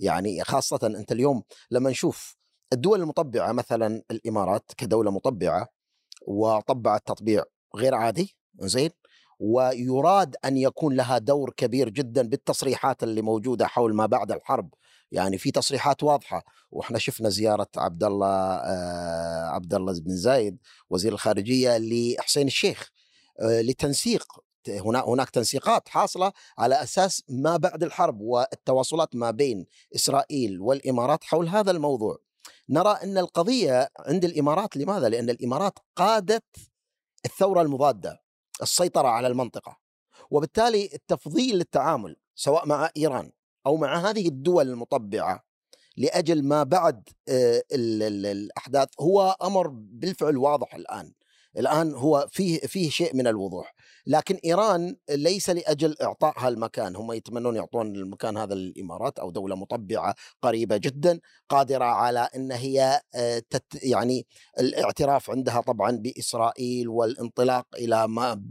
يعني 0.00 0.44
خاصة 0.44 0.80
أنت 0.82 1.12
اليوم 1.12 1.42
لما 1.70 1.90
نشوف 1.90 2.36
الدول 2.72 3.00
المطبعة 3.00 3.52
مثلا 3.52 4.02
الإمارات 4.10 4.72
كدولة 4.76 5.10
مطبعة 5.10 5.68
وطبعت 6.26 7.06
تطبيع 7.06 7.44
غير 7.76 7.94
عادي 7.94 8.36
زين 8.58 8.90
ويراد 9.40 10.36
أن 10.44 10.56
يكون 10.56 10.96
لها 10.96 11.18
دور 11.18 11.50
كبير 11.56 11.88
جدا 11.88 12.28
بالتصريحات 12.28 13.02
اللي 13.02 13.22
موجودة 13.22 13.66
حول 13.66 13.94
ما 13.94 14.06
بعد 14.06 14.32
الحرب 14.32 14.74
يعني 15.12 15.38
في 15.38 15.50
تصريحات 15.50 16.02
واضحة 16.02 16.44
وإحنا 16.70 16.98
شفنا 16.98 17.28
زيارة 17.28 17.68
عبد 17.76 18.04
الله 18.04 18.54
آه 18.54 19.46
عبد 19.46 19.74
الله 19.74 20.00
بن 20.00 20.16
زايد 20.16 20.58
وزير 20.90 21.12
الخارجية 21.12 21.78
لحسين 21.78 22.46
الشيخ 22.46 22.90
آه 23.40 23.60
لتنسيق 23.60 24.26
هنا 24.68 25.04
هناك 25.08 25.30
تنسيقات 25.30 25.88
حاصلة 25.88 26.32
على 26.58 26.82
أساس 26.82 27.22
ما 27.28 27.56
بعد 27.56 27.82
الحرب 27.82 28.20
والتواصلات 28.20 29.16
ما 29.16 29.30
بين 29.30 29.66
إسرائيل 29.94 30.60
والإمارات 30.60 31.24
حول 31.24 31.48
هذا 31.48 31.70
الموضوع. 31.70 32.18
نرى 32.68 32.90
أن 33.02 33.18
القضية 33.18 33.90
عند 33.98 34.24
الإمارات 34.24 34.76
لماذا؟ 34.76 35.08
لأن 35.08 35.30
الإمارات 35.30 35.78
قادت 35.96 36.44
الثورة 37.24 37.62
المضادة 37.62 38.22
السيطرة 38.62 39.08
على 39.08 39.28
المنطقة. 39.28 39.78
وبالتالي 40.30 40.90
التفضيل 40.94 41.56
للتعامل 41.56 42.16
سواء 42.34 42.66
مع 42.66 42.90
إيران 42.96 43.32
أو 43.66 43.76
مع 43.76 44.10
هذه 44.10 44.28
الدول 44.28 44.68
المطبعة 44.68 45.44
لأجل 45.96 46.42
ما 46.44 46.62
بعد 46.62 47.08
آه، 47.28 47.62
الأحداث 47.72 48.88
هو 49.00 49.36
أمر 49.42 49.68
بالفعل 49.68 50.36
واضح 50.36 50.74
الآن. 50.74 51.12
الآن 51.58 51.94
هو 51.94 52.28
فيه 52.30 52.58
فيه 52.60 52.90
شيء 52.90 53.16
من 53.16 53.26
الوضوح. 53.26 53.74
لكن 54.06 54.38
إيران 54.44 54.96
ليس 55.10 55.50
لأجل 55.50 55.96
اعطائها 56.02 56.48
المكان 56.48 56.96
هم 56.96 57.12
يتمنون 57.12 57.56
يعطون 57.56 57.96
المكان 57.96 58.36
هذا 58.36 58.54
للإمارات 58.54 59.18
أو 59.18 59.30
دولة 59.30 59.56
مطبعة 59.56 60.14
قريبة 60.42 60.76
جدا 60.76 61.20
قادرة 61.48 61.84
على 61.84 62.28
إن 62.36 62.52
هي 62.52 63.00
آه، 63.14 63.42
يعني 63.82 64.26
الاعتراف 64.60 65.30
عندها 65.30 65.60
طبعا 65.60 65.90
بإسرائيل 65.90 66.88
والانطلاق 66.88 67.66
إلى 67.78 68.08
ما 68.08 68.42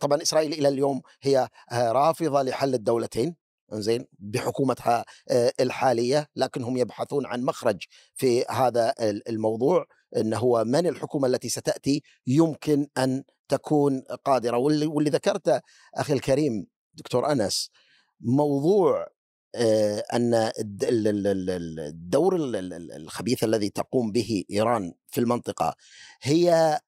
طبعا 0.00 0.22
إسرائيل 0.22 0.52
إلى 0.52 0.68
اليوم 0.68 1.02
هي 1.22 1.48
آه، 1.72 1.92
رافضة 1.92 2.42
لحل 2.42 2.74
الدولتين. 2.74 3.45
زين 3.72 4.06
بحكومتها 4.18 5.04
الحالية 5.60 6.28
لكن 6.36 6.62
هم 6.62 6.76
يبحثون 6.76 7.26
عن 7.26 7.42
مخرج 7.42 7.84
في 8.14 8.44
هذا 8.50 8.94
الموضوع 9.00 9.86
إن 10.16 10.34
هو 10.34 10.64
من 10.64 10.86
الحكومة 10.86 11.26
التي 11.28 11.48
ستأتي 11.48 12.02
يمكن 12.26 12.88
أن 12.98 13.24
تكون 13.48 14.02
قادرة. 14.24 14.56
واللي, 14.56 14.86
واللي 14.86 15.10
ذكرته 15.10 15.60
أخي 15.94 16.12
الكريم 16.12 16.66
دكتور 16.94 17.32
أنس 17.32 17.70
موضوع 18.20 19.06
أن 20.14 20.50
الدور 21.78 22.36
الخبيث 22.96 23.44
الذي 23.44 23.70
تقوم 23.70 24.12
به 24.12 24.44
إيران 24.50 24.94
في 25.08 25.20
المنطقة 25.20 25.74
هي 26.22 26.78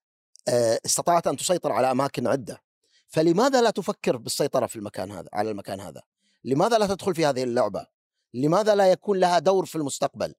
استطاعت 0.86 1.26
أن 1.26 1.36
تسيطر 1.36 1.72
على 1.72 1.90
أماكن 1.90 2.26
عدة. 2.26 2.62
فلماذا 3.08 3.62
لا 3.62 3.70
تفكر 3.70 4.16
بالسيطرة 4.16 4.66
في 4.66 4.76
المكان 4.76 5.10
هذا 5.10 5.28
على 5.32 5.50
المكان 5.50 5.80
هذا؟ 5.80 6.02
لماذا 6.44 6.78
لا 6.78 6.86
تدخل 6.86 7.14
في 7.14 7.26
هذه 7.26 7.42
اللعبة؟ 7.42 7.86
لماذا 8.34 8.74
لا 8.74 8.92
يكون 8.92 9.18
لها 9.18 9.38
دور 9.38 9.66
في 9.66 9.76
المستقبل؟ 9.76 10.34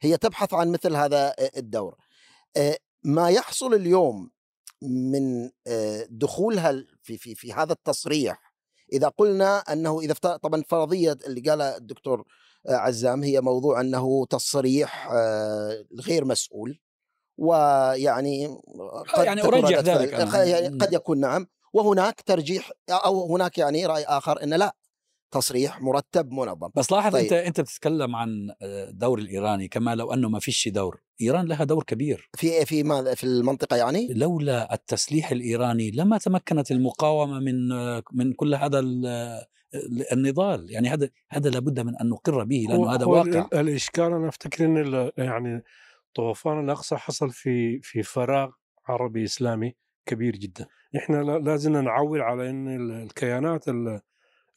هي 0.00 0.16
تبحث 0.16 0.54
عن 0.54 0.72
مثل 0.72 0.96
هذا 0.96 1.34
الدور. 1.56 1.96
ما 3.04 3.30
يحصل 3.30 3.74
اليوم 3.74 4.30
من 4.82 5.50
دخولها 6.10 6.84
في 7.02 7.18
في 7.18 7.34
في 7.34 7.52
هذا 7.52 7.72
التصريح 7.72 8.52
إذا 8.92 9.08
قلنا 9.08 9.58
أنه 9.58 10.00
إذا 10.00 10.14
طبعا 10.14 10.62
فرضية 10.68 11.18
اللي 11.26 11.40
قالها 11.40 11.76
الدكتور 11.76 12.24
عزام 12.68 13.22
هي 13.22 13.40
موضوع 13.40 13.80
أنه 13.80 14.26
تصريح 14.26 15.12
غير 16.00 16.24
مسؤول 16.24 16.80
ويعني 17.38 18.46
قد 19.14 19.24
يعني 19.24 19.42
أرجح 19.42 19.78
ذلك 19.78 20.14
قد 20.82 20.92
يكون 20.92 21.20
نعم 21.20 21.46
وهناك 21.72 22.20
ترجيح 22.20 22.70
أو 22.90 23.34
هناك 23.34 23.58
يعني 23.58 23.86
رأي 23.86 24.04
آخر 24.04 24.42
إن 24.42 24.54
لا 24.54 24.76
تصريح 25.32 25.80
مرتب 25.82 26.32
منظم. 26.32 26.68
بس 26.76 26.92
لاحظ 26.92 27.12
طيب. 27.12 27.22
أنت 27.22 27.32
أنت 27.32 27.60
بتتكلم 27.60 28.16
عن 28.16 28.50
الدور 28.62 29.18
آه، 29.18 29.22
الإيراني 29.22 29.68
كما 29.68 29.94
لو 29.94 30.12
أنه 30.12 30.28
ما 30.28 30.38
فيش 30.40 30.68
دور. 30.68 31.02
إيران 31.20 31.46
لها 31.46 31.64
دور 31.64 31.82
كبير. 31.84 32.30
في 32.36 32.64
في 32.66 32.82
ماذا 32.82 33.14
في 33.14 33.24
المنطقة 33.24 33.76
يعني؟ 33.76 34.08
لولا 34.14 34.74
التسليح 34.74 35.30
الإيراني 35.30 35.90
لما 35.90 36.18
تمكنت 36.18 36.70
المقاومة 36.70 37.38
من 37.40 37.68
من 38.12 38.32
كل 38.32 38.54
هذا 38.54 38.80
النضال. 40.12 40.70
يعني 40.70 40.88
هذا 40.88 41.08
هذا 41.30 41.50
لابد 41.50 41.80
من 41.80 41.96
أن 41.96 42.08
نقر 42.08 42.44
به 42.44 42.66
لأنه 42.68 42.90
هذا 42.94 43.04
واقع. 43.06 43.48
ال- 43.52 43.54
الإشكال 43.54 44.04
أنا 44.04 44.28
أفتكر 44.28 44.64
إن 44.64 45.10
يعني 45.18 45.62
طوفان 46.14 46.64
الأقصى 46.64 46.96
حصل 46.96 47.30
في 47.30 47.80
في 47.82 48.02
فراغ 48.02 48.50
عربي 48.88 49.24
إسلامي 49.24 49.74
كبير 50.06 50.36
جدا. 50.36 50.66
إحنا 50.96 51.16
لا- 51.22 51.38
لازم 51.38 51.76
نعول 51.76 52.20
على 52.20 52.50
إن 52.50 52.68
ال- 52.76 53.02
الكيانات 53.02 53.68
ال- 53.68 54.00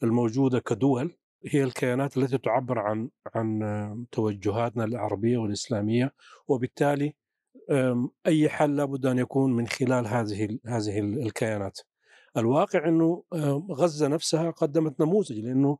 الموجودة 0.02 0.58
كدول 0.58 1.16
هي 1.46 1.64
الكيانات 1.64 2.16
التي 2.16 2.38
تعبر 2.38 2.78
عن 2.78 3.10
عن 3.34 4.06
توجهاتنا 4.12 4.84
العربية 4.84 5.38
والإسلامية 5.38 6.12
وبالتالي 6.48 7.14
أي 8.26 8.48
حل 8.48 8.76
لابد 8.76 9.06
أن 9.06 9.18
يكون 9.18 9.52
من 9.52 9.66
خلال 9.66 10.06
هذه 10.06 10.58
هذه 10.66 10.98
ال- 10.98 11.22
الكيانات. 11.22 11.78
الواقع 12.36 12.88
إنه 12.88 13.24
غزة 13.72 14.08
نفسها 14.08 14.50
قدمت 14.50 15.00
نموذج 15.00 15.38
لأنه 15.38 15.78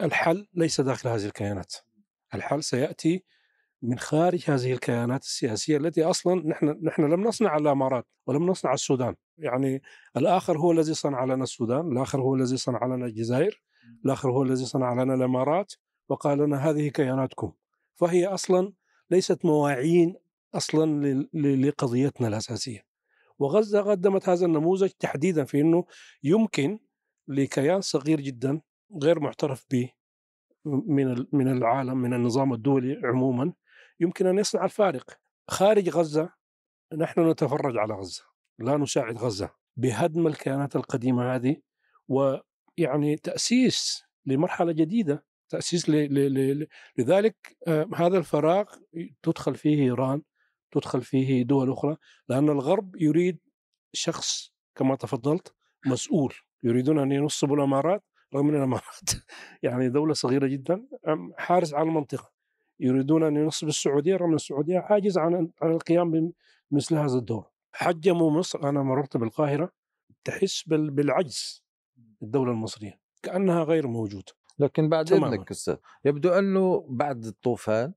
الحل 0.00 0.46
ليس 0.54 0.80
داخل 0.80 1.08
هذه 1.08 1.26
الكيانات. 1.26 1.74
الحل 2.34 2.62
سيأتي 2.62 3.24
من 3.82 3.98
خارج 3.98 4.50
هذه 4.50 4.72
الكيانات 4.72 5.22
السياسية 5.22 5.76
التي 5.76 6.04
أصلا 6.04 6.48
نحن 6.48 6.78
نحن 6.82 7.02
لم 7.02 7.24
نصنع 7.24 7.56
الإمارات 7.56 8.06
ولم 8.26 8.46
نصنع 8.46 8.72
السودان، 8.74 9.14
يعني 9.38 9.82
الآخر 10.16 10.58
هو 10.58 10.72
الذي 10.72 10.94
صنع 10.94 11.24
لنا 11.24 11.42
السودان، 11.42 11.92
الآخر 11.92 12.20
هو 12.20 12.34
الذي 12.34 12.56
صنع 12.56 12.86
لنا 12.86 13.06
الجزائر، 13.06 13.62
الآخر 14.04 14.30
هو 14.30 14.42
الذي 14.42 14.64
صنع 14.64 14.92
لنا 15.02 15.14
الإمارات 15.14 15.72
وقال 16.08 16.38
لنا 16.38 16.56
هذه 16.70 16.88
كياناتكم. 16.88 17.52
فهي 17.94 18.26
أصلا 18.26 18.72
ليست 19.10 19.44
مواعين 19.44 20.16
ل- 21.34 21.68
لقضيتنا 21.68 22.28
الأساسية. 22.28 22.86
وغزة 23.38 23.80
قدمت 23.80 24.28
هذا 24.28 24.46
النموذج 24.46 24.88
تحديدا 24.90 25.44
في 25.44 25.60
إنه 25.60 25.84
يمكن 26.22 26.78
لكيان 27.28 27.80
صغير 27.80 28.20
جدا 28.20 28.60
غير 29.02 29.20
معترف 29.20 29.66
به 29.70 29.90
من 30.64 31.26
من 31.32 31.48
العالم 31.48 31.96
من 31.98 32.14
النظام 32.14 32.52
الدولي 32.52 33.00
عموما 33.04 33.52
يمكن 34.00 34.26
أن 34.26 34.38
يصنع 34.38 34.64
الفارق 34.64 35.18
خارج 35.48 35.88
غزة 35.88 36.30
نحن 36.96 37.30
نتفرج 37.30 37.76
على 37.76 37.94
غزة 37.94 38.22
لا 38.58 38.76
نساعد 38.76 39.18
غزة 39.18 39.50
بهدم 39.76 40.26
الكيانات 40.26 40.76
القديمة 40.76 41.34
هذه 41.34 41.56
ويعني 42.08 43.16
تأسيس 43.16 44.02
لمرحلة 44.26 44.72
جديدة 44.72 45.24
تأسيس 45.48 45.88
ل 45.88 45.92
ل 45.92 46.34
ل 46.34 46.66
لذلك 46.98 47.56
آه، 47.66 47.88
هذا 47.94 48.18
الفراغ 48.18 48.64
تدخل 49.22 49.54
فيه 49.54 49.82
إيران 49.82 50.22
تدخل 50.70 51.02
فيه 51.02 51.42
دول 51.42 51.72
أخرى 51.72 51.96
لأن 52.28 52.48
الغرب 52.48 52.96
يريد 52.96 53.38
شخص 53.92 54.52
كما 54.74 54.96
تفضلت 54.96 55.54
مسؤول 55.86 56.34
يريدون 56.62 56.98
أن 56.98 57.12
ينصبوا 57.12 57.56
الإمارات 57.56 58.04
رغم 58.34 58.48
إن 58.48 58.56
الإمارات 58.56 59.10
يعني 59.62 59.88
دولة 59.88 60.14
صغيرة 60.14 60.46
جدا 60.46 60.86
حارس 61.38 61.74
على 61.74 61.88
المنطقة 61.88 62.32
يريدون 62.80 63.22
أن 63.22 63.36
ينصبوا 63.36 63.68
السعودية 63.68 64.16
رغم 64.16 64.28
إن 64.28 64.34
السعودية 64.34 64.78
عاجزه 64.78 65.20
عن 65.20 65.50
عن 65.62 65.70
القيام 65.70 66.32
بمثل 66.70 66.94
هذا 66.94 67.18
الدور. 67.18 67.55
حجموا 67.78 68.30
مصر 68.30 68.68
أنا 68.68 68.82
مررت 68.82 69.16
بالقاهرة 69.16 69.72
تحس 70.24 70.62
بال- 70.68 70.90
بالعجز 70.90 71.64
الدولة 72.22 72.50
المصرية 72.52 73.00
كأنها 73.22 73.64
غير 73.64 73.86
موجودة 73.86 74.32
لكن 74.58 74.88
بعد. 74.88 75.12
اذنك 75.12 75.50
أستاذ 75.50 75.76
يبدو 76.04 76.30
أنه 76.30 76.86
بعد 76.88 77.24
الطوفان 77.24 77.92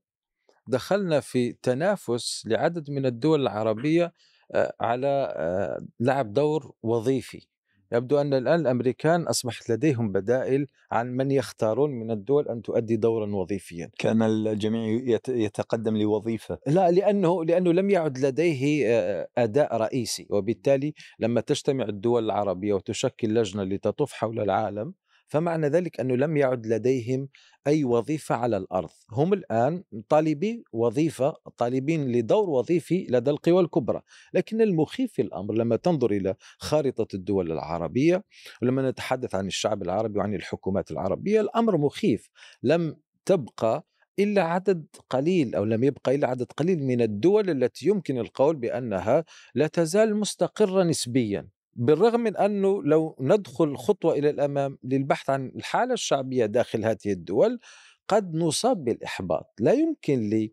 دخلنا 0.66 1.20
في 1.20 1.52
تنافس 1.52 2.46
لعدد 2.46 2.90
من 2.90 3.06
الدول 3.06 3.42
العربية 3.42 4.12
آه، 4.52 4.74
على 4.80 5.34
آه، 5.36 5.86
لعب 6.00 6.32
دور 6.32 6.72
وظيفي 6.82 7.46
يبدو 7.92 8.20
أن 8.20 8.34
الآن 8.34 8.60
الأمريكان 8.60 9.22
أصبحت 9.22 9.70
لديهم 9.70 10.12
بدائل 10.12 10.66
عن 10.92 11.16
من 11.16 11.30
يختارون 11.30 11.90
من 11.90 12.10
الدول 12.10 12.48
أن 12.48 12.62
تؤدي 12.62 12.96
دورا 12.96 13.34
وظيفيا. 13.34 13.90
كان 13.98 14.22
الجميع 14.22 15.02
يت- 15.14 15.28
يتقدم 15.28 15.96
لوظيفة. 15.96 16.58
لا 16.66 16.90
لأنه 16.90 17.44
لأنه 17.44 17.72
لم 17.72 17.90
يعد 17.90 18.18
لديه 18.18 18.90
أداء 19.38 19.76
رئيسي 19.76 20.26
وبالتالي 20.30 20.94
لما 21.18 21.40
تجتمع 21.40 21.84
الدول 21.84 22.24
العربية 22.24 22.74
وتشكل 22.74 23.34
لجنة 23.34 23.62
لتطوف 23.62 24.12
حول 24.12 24.40
العالم 24.40 24.94
فمعنى 25.30 25.66
ذلك 25.66 26.00
أنه 26.00 26.16
لم 26.16 26.36
يعد 26.36 26.66
لديهم 26.66 27.28
أي 27.66 27.84
وظيفة 27.84 28.34
على 28.34 28.56
الأرض، 28.56 28.90
هم 29.10 29.32
الآن 29.32 29.84
طالبي 30.08 30.64
وظيفة 30.72 31.34
طالبين 31.56 32.12
لدور 32.12 32.50
وظيفي 32.50 33.06
لدى 33.10 33.30
القوى 33.30 33.60
الكبرى، 33.62 34.02
لكن 34.34 34.60
المخيف 34.60 35.12
في 35.12 35.22
الأمر 35.22 35.54
لما 35.54 35.76
تنظر 35.76 36.10
إلى 36.10 36.34
خارطة 36.58 37.14
الدول 37.14 37.52
العربية 37.52 38.24
ولما 38.62 38.90
نتحدث 38.90 39.34
عن 39.34 39.46
الشعب 39.46 39.82
العربي 39.82 40.18
وعن 40.18 40.34
الحكومات 40.34 40.90
العربية 40.90 41.40
الأمر 41.40 41.76
مخيف، 41.76 42.30
لم 42.62 42.96
تبقى 43.24 43.86
إلا 44.18 44.42
عدد 44.42 44.86
قليل 45.10 45.54
أو 45.54 45.64
لم 45.64 45.84
يبقى 45.84 46.14
إلا 46.14 46.28
عدد 46.28 46.52
قليل 46.52 46.82
من 46.82 47.02
الدول 47.02 47.50
التي 47.50 47.86
يمكن 47.86 48.18
القول 48.18 48.56
بأنها 48.56 49.24
لا 49.54 49.66
تزال 49.66 50.16
مستقرة 50.16 50.82
نسبيا. 50.82 51.48
بالرغم 51.74 52.20
من 52.20 52.36
أنه 52.36 52.82
لو 52.82 53.16
ندخل 53.20 53.76
خطوة 53.76 54.14
إلى 54.14 54.30
الأمام 54.30 54.78
للبحث 54.84 55.30
عن 55.30 55.52
الحالة 55.56 55.94
الشعبية 55.94 56.46
داخل 56.46 56.84
هذه 56.84 57.12
الدول 57.12 57.60
قد 58.08 58.34
نصاب 58.34 58.84
بالإحباط. 58.84 59.54
لا 59.60 59.72
يمكن 59.72 60.48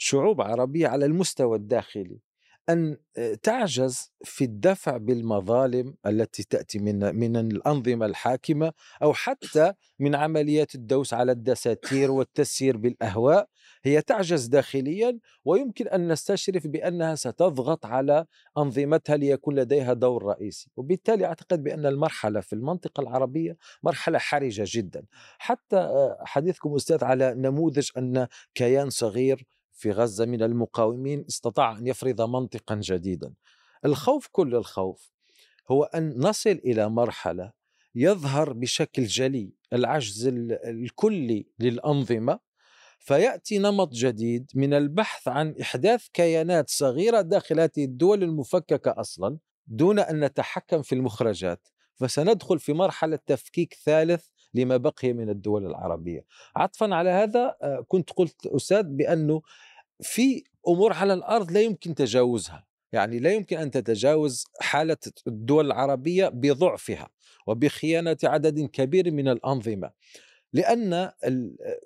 لشعوب 0.00 0.40
عربية 0.40 0.88
على 0.88 1.06
المستوى 1.06 1.56
الداخلي 1.56 2.20
أن 2.68 2.96
تعجز 3.42 4.12
في 4.24 4.44
الدفع 4.44 4.96
بالمظالم 4.96 5.94
التي 6.06 6.42
تأتي 6.50 6.78
من 6.78 7.16
من 7.16 7.36
الأنظمة 7.36 8.06
الحاكمة 8.06 8.72
أو 9.02 9.12
حتى 9.12 9.72
من 9.98 10.14
عمليات 10.14 10.74
الدوس 10.74 11.14
على 11.14 11.32
الدساتير 11.32 12.10
والتسيير 12.10 12.76
بالأهواء. 12.76 13.48
هي 13.84 14.02
تعجز 14.02 14.46
داخليا 14.46 15.18
ويمكن 15.44 15.88
أن 15.88 16.08
نستشرف 16.08 16.66
بأنها 16.66 17.14
ستضغط 17.14 17.86
على 17.86 18.26
أنظمتها 18.58 19.16
ليكون 19.16 19.54
لديها 19.54 19.92
دور 19.92 20.24
رئيسي. 20.24 20.70
وبالتالي 20.76 21.26
أعتقد 21.26 21.62
بأن 21.62 21.86
المرحلة 21.86 22.40
في 22.40 22.52
المنطقة 22.52 23.00
العربية 23.00 23.56
مرحلة 23.82 24.18
حرجة 24.18 24.64
جدا. 24.66 25.04
حتى 25.38 26.14
حديثكم 26.20 26.74
أستاذ 26.74 27.04
على 27.04 27.34
نموذج 27.34 27.90
أن 27.98 28.26
كيان 28.54 28.90
صغير 28.90 29.46
في 29.72 29.90
غزة 29.90 30.26
من 30.26 30.42
المقاومين 30.42 31.24
استطاع 31.28 31.78
أن 31.78 31.86
يفرض 31.86 32.20
منطقا 32.22 32.74
جديدا. 32.74 33.32
الخوف 33.84 34.28
كل 34.32 34.54
الخوف 34.54 35.12
هو 35.70 35.84
أن 35.84 36.14
نصل 36.16 36.50
إلى 36.50 36.88
مرحلة 36.88 37.52
يظهر 37.94 38.52
بشكل 38.52 39.04
جلي 39.04 39.52
العجز 39.72 40.26
الكلي 40.64 41.46
للأنظمة 41.58 42.53
فيأتي 42.98 43.58
نمط 43.58 43.92
جديد 43.92 44.50
من 44.54 44.74
البحث 44.74 45.28
عن 45.28 45.54
إحداث 45.60 46.06
كيانات 46.12 46.70
صغيرة 46.70 47.20
داخل 47.20 47.60
هذه 47.60 47.84
الدول 47.84 48.22
المفككة 48.22 48.94
أصلا 49.00 49.38
دون 49.66 49.98
أن 49.98 50.24
نتحكم 50.24 50.82
في 50.82 50.94
المخرجات 50.94 51.68
فسندخل 51.94 52.58
في 52.58 52.72
مرحلة 52.72 53.18
تفكيك 53.26 53.74
ثالث 53.84 54.26
لما 54.54 54.76
بقي 54.76 55.12
من 55.12 55.30
الدول 55.30 55.66
العربية. 55.66 56.24
عطفا 56.56 56.94
على 56.94 57.10
هذا 57.10 57.56
كنت 57.88 58.10
قلت 58.10 58.46
أستاذ 58.46 58.82
بأنه 58.82 59.42
في 60.00 60.44
أمور 60.68 60.92
على 60.92 61.14
الأرض 61.14 61.52
لا 61.52 61.60
يمكن 61.60 61.94
تجاوزها، 61.94 62.66
يعني 62.92 63.18
لا 63.18 63.32
يمكن 63.32 63.58
أن 63.58 63.70
تتجاوز 63.70 64.44
حالة 64.60 64.96
الدول 65.26 65.66
العربية 65.66 66.28
بضعفها 66.28 67.08
وبخيانة 67.46 68.16
عدد 68.24 68.60
كبير 68.60 69.10
من 69.10 69.28
الأنظمة. 69.28 69.90
لأن 70.52 71.10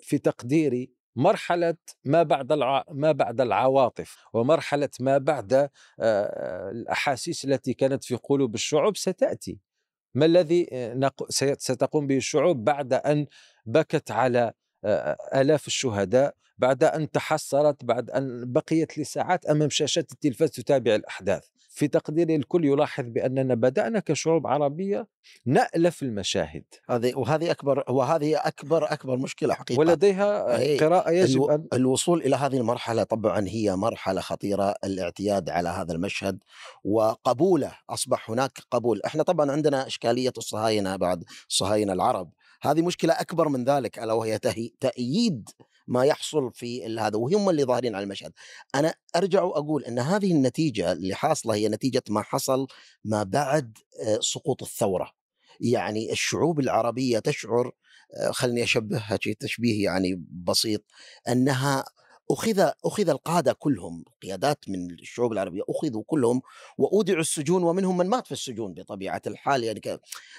في 0.01 0.17
تقديري 0.17 0.98
مرحلة 1.19 1.75
ما 2.05 2.23
بعد 2.23 2.51
الع... 2.51 2.83
ما 2.91 3.11
بعد 3.11 3.41
العواطف 3.41 4.17
ومرحلة 4.33 4.89
ما 4.99 5.17
بعد 5.17 5.69
الأحاسيس 6.71 7.45
التي 7.45 7.73
كانت 7.73 8.03
في 8.03 8.15
قلوب 8.15 8.55
الشعوب 8.55 8.97
ستأتي. 8.97 9.59
ما 10.15 10.25
الذي 10.25 10.69
ستقوم 11.57 12.07
به 12.07 12.17
الشعوب 12.17 12.63
بعد 12.63 12.93
أن 12.93 13.25
بكت 13.65 14.11
على 14.11 14.53
آلاف 15.35 15.67
الشهداء 15.67 16.35
بعد 16.57 16.83
أن 16.83 17.11
تحسرت 17.11 17.85
بعد 17.85 18.09
أن 18.09 18.53
بقيت 18.53 18.97
لساعات 18.97 19.45
أمام 19.45 19.69
شاشات 19.69 20.11
التلفاز 20.11 20.51
تتابع 20.51 20.95
الأحداث. 20.95 21.47
في 21.79 21.87
تقديري 21.87 22.35
الكل 22.35 22.65
يلاحظ 22.65 23.03
بأننا 23.07 23.55
بدأنا 23.55 23.99
كشعوب 23.99 24.47
عربية 24.47 25.07
نألف 25.45 26.03
المشاهد. 26.03 26.63
هذه 26.89 27.15
وهذه 27.15 27.51
أكبر 27.51 27.83
وهذه 27.89 28.37
أكبر 28.37 28.93
أكبر 28.93 29.17
مشكلة 29.17 29.53
حقيقة. 29.53 29.79
ولديها 29.79 30.57
قراءة 30.77 31.11
يجب. 31.11 31.43
أن 31.43 31.67
الوصول 31.73 32.21
إلى 32.21 32.35
هذه 32.35 32.57
المرحلة 32.57 33.03
طبعا 33.03 33.47
هي 33.47 33.75
مرحلة 33.75 34.21
خطيرة 34.21 34.75
الاعتياد 34.83 35.49
على 35.49 35.69
هذا 35.69 35.93
المشهد 35.93 36.39
وقبوله 36.83 37.71
أصبح 37.89 38.29
هناك 38.29 38.59
قبول. 38.71 39.01
إحنا 39.05 39.23
طبعا 39.23 39.51
عندنا 39.51 39.87
إشكالية 39.87 40.33
الصهاينة 40.37 40.95
بعد 40.95 41.23
الصهاينة 41.49 41.93
العرب. 41.93 42.31
هذه 42.61 42.81
مشكلة 42.81 43.13
أكبر 43.13 43.49
من 43.49 43.63
ذلك 43.63 43.99
ألا 43.99 44.13
وهي 44.13 44.39
تأييد 44.79 45.49
ما 45.89 46.05
يحصل 46.05 46.51
في 46.53 46.97
هذا 46.99 47.17
وهم 47.17 47.49
اللي 47.49 47.63
ظاهرين 47.63 47.95
على 47.95 48.03
المشهد. 48.03 48.31
أنا 48.75 48.93
أرجع 49.15 49.43
وأقول 49.43 49.83
أن 49.83 49.99
هذه 49.99 50.31
النتيجة 50.31 50.91
اللي 50.91 51.15
حاصلة 51.15 51.55
هي 51.55 51.67
نتيجة 51.67 52.03
ما 52.09 52.21
حصل 52.21 52.67
ما 53.05 53.23
بعد 53.23 53.77
سقوط 54.19 54.63
الثورة. 54.63 55.11
يعني 55.59 56.11
الشعوب 56.11 56.59
العربية 56.59 57.19
تشعر 57.19 57.71
آه، 58.13 58.31
خلني 58.31 58.63
أشبهها 58.63 59.17
تشبيه 59.39 59.83
يعني 59.83 60.23
بسيط 60.31 60.83
أنها 61.29 61.85
أخذ 62.31 62.71
أخذ 62.85 63.09
القادة 63.09 63.53
كلهم 63.53 64.05
قيادات 64.21 64.69
من 64.69 64.91
الشعوب 64.91 65.33
العربية 65.33 65.61
أخذوا 65.69 66.03
كلهم 66.07 66.41
وأودعوا 66.77 67.21
السجون 67.21 67.63
ومنهم 67.63 67.97
من 67.97 68.07
مات 68.09 68.25
في 68.25 68.31
السجون 68.31 68.73
بطبيعة 68.73 69.21
الحال 69.27 69.63
يعني 69.63 69.81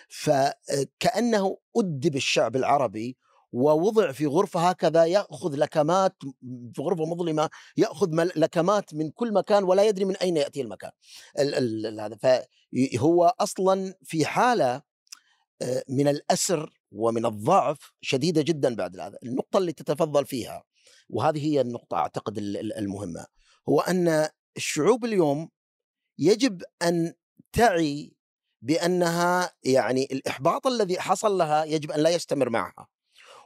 فكأنه 0.08 1.58
أدب 1.76 2.16
الشعب 2.16 2.56
العربي 2.56 3.16
ووضع 3.52 4.12
في 4.12 4.26
غرفة 4.26 4.68
هكذا 4.68 5.04
يأخذ 5.04 5.56
لكمات 5.56 6.16
في 6.74 6.82
غرفة 6.82 7.04
مظلمة 7.04 7.50
يأخذ 7.76 8.10
مل- 8.10 8.32
لكمات 8.36 8.94
من 8.94 9.10
كل 9.10 9.32
مكان 9.32 9.64
ولا 9.64 9.82
يدري 9.84 10.04
من 10.04 10.16
أين 10.16 10.36
يأتي 10.36 10.60
المكان. 10.60 10.90
ال- 11.38 11.54
ال- 11.54 11.86
ال- 11.86 12.00
هذا 12.00 12.16
فهو 12.16 13.34
أصلا 13.40 13.94
في 14.04 14.24
حالة 14.24 14.82
آه، 15.62 15.84
من 15.88 16.08
الأسر 16.08 16.70
ومن 16.92 17.26
الضعف 17.26 17.92
شديدة 18.00 18.42
جدا 18.42 18.74
بعد 18.74 18.98
هذا 19.00 19.18
النقطة 19.22 19.58
اللي 19.58 19.72
تتفضل 19.72 20.26
فيها 20.26 20.64
وهذه 21.10 21.46
هي 21.46 21.60
النقطة 21.60 21.96
أعتقد 21.96 22.38
ال- 22.38 22.56
ال- 22.56 22.72
المهمة 22.78 23.26
هو 23.68 23.80
أن 23.80 24.28
الشعوب 24.56 25.04
اليوم 25.04 25.48
يجب 26.18 26.62
أن 26.82 27.14
تعي 27.52 28.16
بأنها 28.62 29.52
يعني 29.64 30.04
الإحباط 30.12 30.66
الذي 30.66 31.00
حصل 31.00 31.38
لها 31.38 31.64
يجب 31.64 31.90
أن 31.90 32.00
لا 32.00 32.10
يستمر 32.10 32.50
معها. 32.50 32.88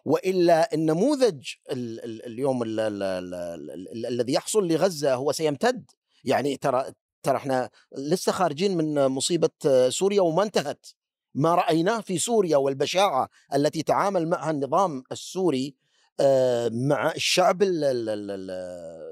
وإلا 0.04 0.74
النموذج 0.74 1.48
ال- 1.70 2.04
ال- 2.04 2.26
اليوم 2.26 2.62
ال- 2.62 2.80
ال- 2.80 3.02
ال- 3.02 3.34
ال- 3.34 3.88
ال- 3.92 4.06
الذي 4.06 4.32
يحصل 4.32 4.68
لغزة 4.68 5.14
هو 5.14 5.32
سيمتد. 5.32 5.90
يعني 6.24 6.56
ترى 6.56 6.92
ترى 7.22 7.36
إحنا 7.36 7.70
لسه 7.96 8.32
خارجين 8.32 8.76
من 8.76 9.06
مصيبة 9.06 9.50
سوريا 9.88 10.20
وما 10.20 10.42
انتهت. 10.42 10.86
ما 11.34 11.54
رأيناه 11.54 12.00
في 12.00 12.18
سوريا 12.18 12.56
والبشاعة 12.56 13.28
التي 13.54 13.82
تعامل 13.82 14.28
معها 14.28 14.50
النظام 14.50 15.02
السوري 15.12 15.74
آه، 16.20 16.68
مع 16.68 17.12
الشعب 17.12 17.62
ال- 17.62 17.84
ال- 17.84 18.08
ال- 18.08 18.30
ال- 18.30 18.50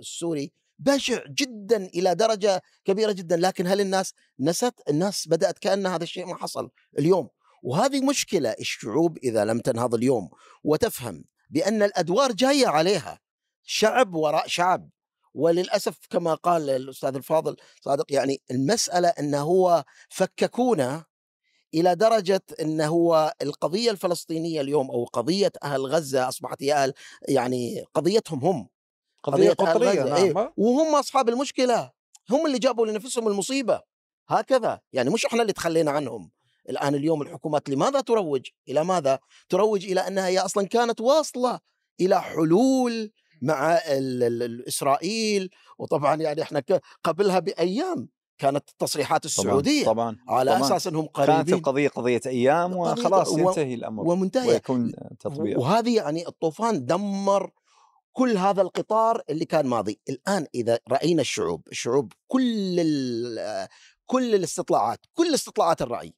السوري 0.01 0.53
بشع 0.79 1.25
جدا 1.29 1.87
إلى 1.87 2.15
درجة 2.15 2.63
كبيرة 2.85 3.13
جدا. 3.13 3.37
لكن 3.37 3.67
هل 3.67 3.81
الناس 3.81 4.15
نست 4.41 4.75
الناس 4.89 5.29
بدأت 5.29 5.59
كأن 5.59 5.87
هذا 5.87 6.03
الشيء 6.03 6.27
ما 6.27 6.37
حصل. 6.37 6.71
اليوم 6.99 7.29
وهذه 7.63 8.05
مشكلة 8.05 8.51
الشعوب 8.51 9.19
إذا 9.19 9.45
لم 9.45 9.59
تنهض 9.59 9.95
اليوم 9.95 10.31
وتفهم 10.65 11.25
بأن 11.51 11.83
الأدوار 11.83 12.33
جاية 12.33 12.67
عليها 12.67 13.21
شعب 13.63 14.15
وراء 14.15 14.47
شعب. 14.47 14.91
وللأسف 15.35 15.99
كما 16.11 16.35
قال 16.35 16.71
الأستاذ 16.71 17.15
الفاضل 17.15 17.57
صادق 17.81 18.13
يعني 18.13 18.43
المسألة 18.51 19.09
انه 19.09 19.41
هو 19.41 19.85
فككونا 20.09 21.05
إلى 21.75 21.95
درجة 21.95 22.43
انه 22.61 22.87
هو 22.87 23.35
القضية 23.43 23.91
الفلسطينية 23.91 24.61
اليوم 24.61 24.91
أو 24.91 25.05
قضية 25.05 25.53
أهل 25.63 25.87
غزة 25.87 26.29
أصبحت 26.29 26.63
هي 26.63 26.75
أهل 26.75 26.93
يعني 27.29 27.85
قضيتهم 27.95 28.45
هم. 28.45 28.69
قضية 29.23 29.49
أهل 29.49 29.55
قطرية 29.55 30.03
غزة، 30.03 30.17
إيه، 30.17 30.33
نعم 30.33 30.53
وهم 30.57 30.95
أصحاب 30.95 31.29
المشكلة 31.29 31.91
هم 32.31 32.47
اللي 32.47 32.59
جابوا 32.59 32.87
لنفسهم 32.87 33.29
المصيبة. 33.29 33.81
هكذا 34.29 34.81
يعني 34.93 35.11
مش 35.11 35.27
إحنا 35.27 35.43
اللي 35.43 35.53
تخلينا 35.53 35.91
عنهم. 35.91 36.31
الآن 36.69 36.95
اليوم 36.95 37.23
الحكومات 37.23 37.69
لماذا 37.71 38.01
تروج؟ 38.01 38.47
إلى 38.69 38.85
ماذا؟ 38.85 39.19
تروج 39.49 39.85
إلى 39.85 40.01
أنها 40.01 40.27
هي 40.27 40.39
أصلا 40.39 40.67
كانت 40.67 41.01
واصلة 41.01 41.61
إلى 42.01 42.23
حلول 42.23 43.13
مع 43.43 43.73
ال- 43.75 44.23
ال- 44.23 44.43
ال- 44.43 44.69
إسرائيل 44.69 45.51
وطبعا 45.79 46.15
يعني 46.17 46.43
إحنا 46.43 46.63
قبلها 47.05 47.39
بأيام 47.39 48.09
كانت 48.39 48.69
التصريحات 48.69 49.25
السعودية 49.25 49.85
طبعا 49.85 50.17
على 50.29 50.51
طبعاً. 50.57 50.67
أساس 50.67 50.87
أنهم 50.87 51.07
كانت 51.07 51.31
قريبين. 51.31 51.55
القضية 51.55 51.89
قضية 51.89 52.21
أيام 52.27 52.77
وخلاص 52.77 53.39
ينتهي 53.39 53.75
الأمر 53.75 54.09
ومنتهية. 54.09 54.49
ويكون 54.49 54.93
تطبيق. 55.21 55.59
وهذه 55.61 55.97
يعني 55.97 56.29
الطوفان 56.29 56.87
دمر 56.87 57.51
كل 58.13 58.37
هذا 58.37 58.63
القطار 58.63 59.23
اللي 59.31 59.45
كان 59.45 59.67
ماضي. 59.67 60.01
الآن 60.09 60.47
إذا 60.55 60.79
رأينا 60.89 61.21
الشعوب 61.21 61.69
الشعوب 61.69 62.13
كل 62.29 62.77
كل 64.07 64.35
الاستطلاعات 64.35 64.99
كل 65.15 65.35
استطلاعات 65.35 65.83
الرأي 65.83 66.15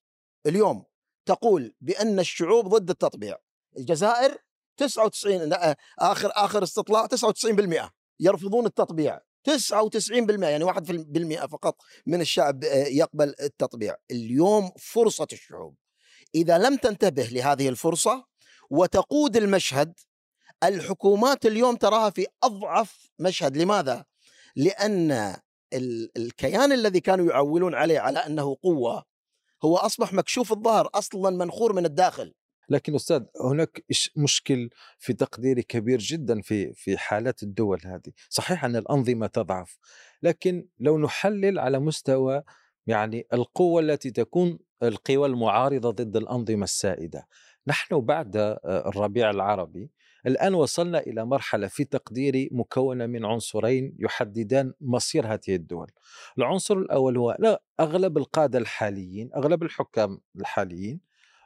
اليوم 0.46 0.84
تقول 1.26 1.74
بأن 1.80 2.18
الشعوب 2.18 2.68
ضد 2.68 2.90
التطبيع. 2.90 3.36
الجزائر 3.78 4.38
99 4.76 5.42
لا، 5.48 5.76
آخر 5.98 6.30
آخر 6.34 6.62
استطلاع 6.62 7.06
99% 7.06 7.90
يرفضون 8.20 8.66
التطبيع. 8.66 9.20
99% 9.44 10.46
يعني 10.48 10.64
1% 10.64 11.46
فقط 11.46 11.76
من 12.06 12.20
الشعب 12.20 12.64
آه، 12.64 12.86
يقبل 12.86 13.34
التطبيع. 13.40 13.96
اليوم 14.10 14.70
فرصة 14.78 15.26
الشعوب. 15.32 15.76
إذا 16.34 16.58
لم 16.58 16.76
تنتبه 16.76 17.22
لهذه 17.24 17.68
الفرصة 17.68 18.24
وتقود 18.70 19.36
المشهد 19.36 19.94
الحكومات 20.64 21.46
اليوم 21.46 21.76
تراها 21.76 22.10
في 22.10 22.26
أضعف 22.42 23.10
مشهد. 23.18 23.56
لماذا؟ 23.56 24.04
لأن 24.56 25.10
ال- 25.72 26.10
الكيان 26.16 26.72
الذي 26.72 27.00
كانوا 27.00 27.26
يعولون 27.26 27.74
عليه 27.74 28.00
على 28.00 28.18
أنه 28.18 28.56
قوة 28.62 29.04
هو 29.64 29.76
أصبح 29.76 30.12
مكشوف 30.12 30.52
الظهر 30.52 30.88
أصلا 30.94 31.36
منخور 31.36 31.72
من 31.72 31.86
الداخل. 31.86 32.34
لكن 32.68 32.94
أستاذ 32.94 33.22
هناك 33.40 33.84
مشكل 34.16 34.70
في 34.98 35.12
تقديري 35.12 35.62
كبير 35.62 35.98
جدا 35.98 36.40
في 36.40 36.72
في 36.72 36.98
حالات 36.98 37.42
الدول 37.42 37.80
هذه، 37.84 38.12
صحيح 38.28 38.64
أن 38.64 38.76
الأنظمة 38.76 39.26
تضعف، 39.26 39.78
لكن 40.22 40.68
لو 40.78 40.98
نحلل 40.98 41.58
على 41.58 41.78
مستوى 41.78 42.42
يعني 42.86 43.26
القوة 43.32 43.80
التي 43.80 44.10
تكون 44.10 44.58
القوى 44.82 45.26
المعارضة 45.26 45.90
ضد 45.90 46.16
الأنظمة 46.16 46.64
السائدة، 46.64 47.28
نحن 47.66 48.00
بعد 48.00 48.36
آه، 48.36 48.58
الربيع 48.64 49.30
العربي 49.30 49.90
الآن 50.26 50.54
وصلنا 50.54 50.98
إلى 50.98 51.24
مرحلة 51.26 51.66
في 51.66 51.84
تقديري 51.84 52.48
مكونة 52.52 53.06
من 53.06 53.24
عنصرين 53.24 53.96
يحددان 53.98 54.72
مصير 54.80 55.26
هذه 55.26 55.54
الدول. 55.54 55.90
العنصر 56.38 56.78
الأول 56.78 57.18
هو 57.18 57.36
لا 57.38 57.62
أغلب 57.80 58.18
القادة 58.18 58.58
الحاليين، 58.58 59.30
أغلب 59.36 59.62
الحكام 59.62 60.20
الحاليين 60.36 61.00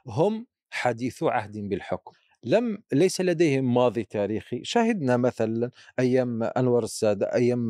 هم 0.07 0.47
حديثو 0.71 1.27
عهد 1.29 1.57
بالحكم 1.57 2.13
لم 2.43 2.83
ليس 2.93 3.21
لديهم 3.21 3.73
ماضي 3.73 4.03
تاريخي 4.03 4.63
شاهدنا 4.63 5.17
مثلا 5.17 5.71
أيام 5.99 6.43
أنور 6.43 6.83
السادة 6.83 7.33
أيام 7.33 7.67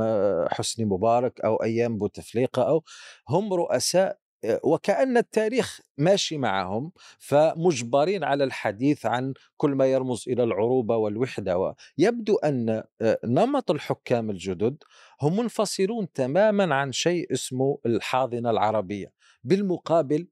حسني 0.51 0.85
مبارك 0.85 1.41
أو 1.41 1.55
أيام 1.63 1.97
بوتفليقة 1.97 2.67
أو 2.69 2.83
هم 3.29 3.53
رؤساء 3.53 4.19
وكأن 4.63 5.17
التاريخ 5.17 5.79
ماشي 5.97 6.37
معهم 6.37 6.91
فمجبرين 7.17 8.23
على 8.23 8.43
الحديث 8.43 9.05
عن 9.05 9.33
كل 9.57 9.71
ما 9.71 9.85
يرمز 9.85 10.23
إلى 10.27 10.43
العروبة 10.43 10.95
والوحدة. 10.95 11.75
يبدو 11.97 12.35
أن 12.35 12.83
نمط 13.25 13.71
الحكام 13.71 14.29
الجدد 14.29 14.83
هم 15.21 15.37
منفصلون 15.37 16.11
تماما 16.11 16.75
عن 16.75 16.91
شيء 16.91 17.33
اسمه 17.33 17.79
الحاضنة 17.85 18.49
العربية. 18.49 19.11
بالمقابل 19.43 20.27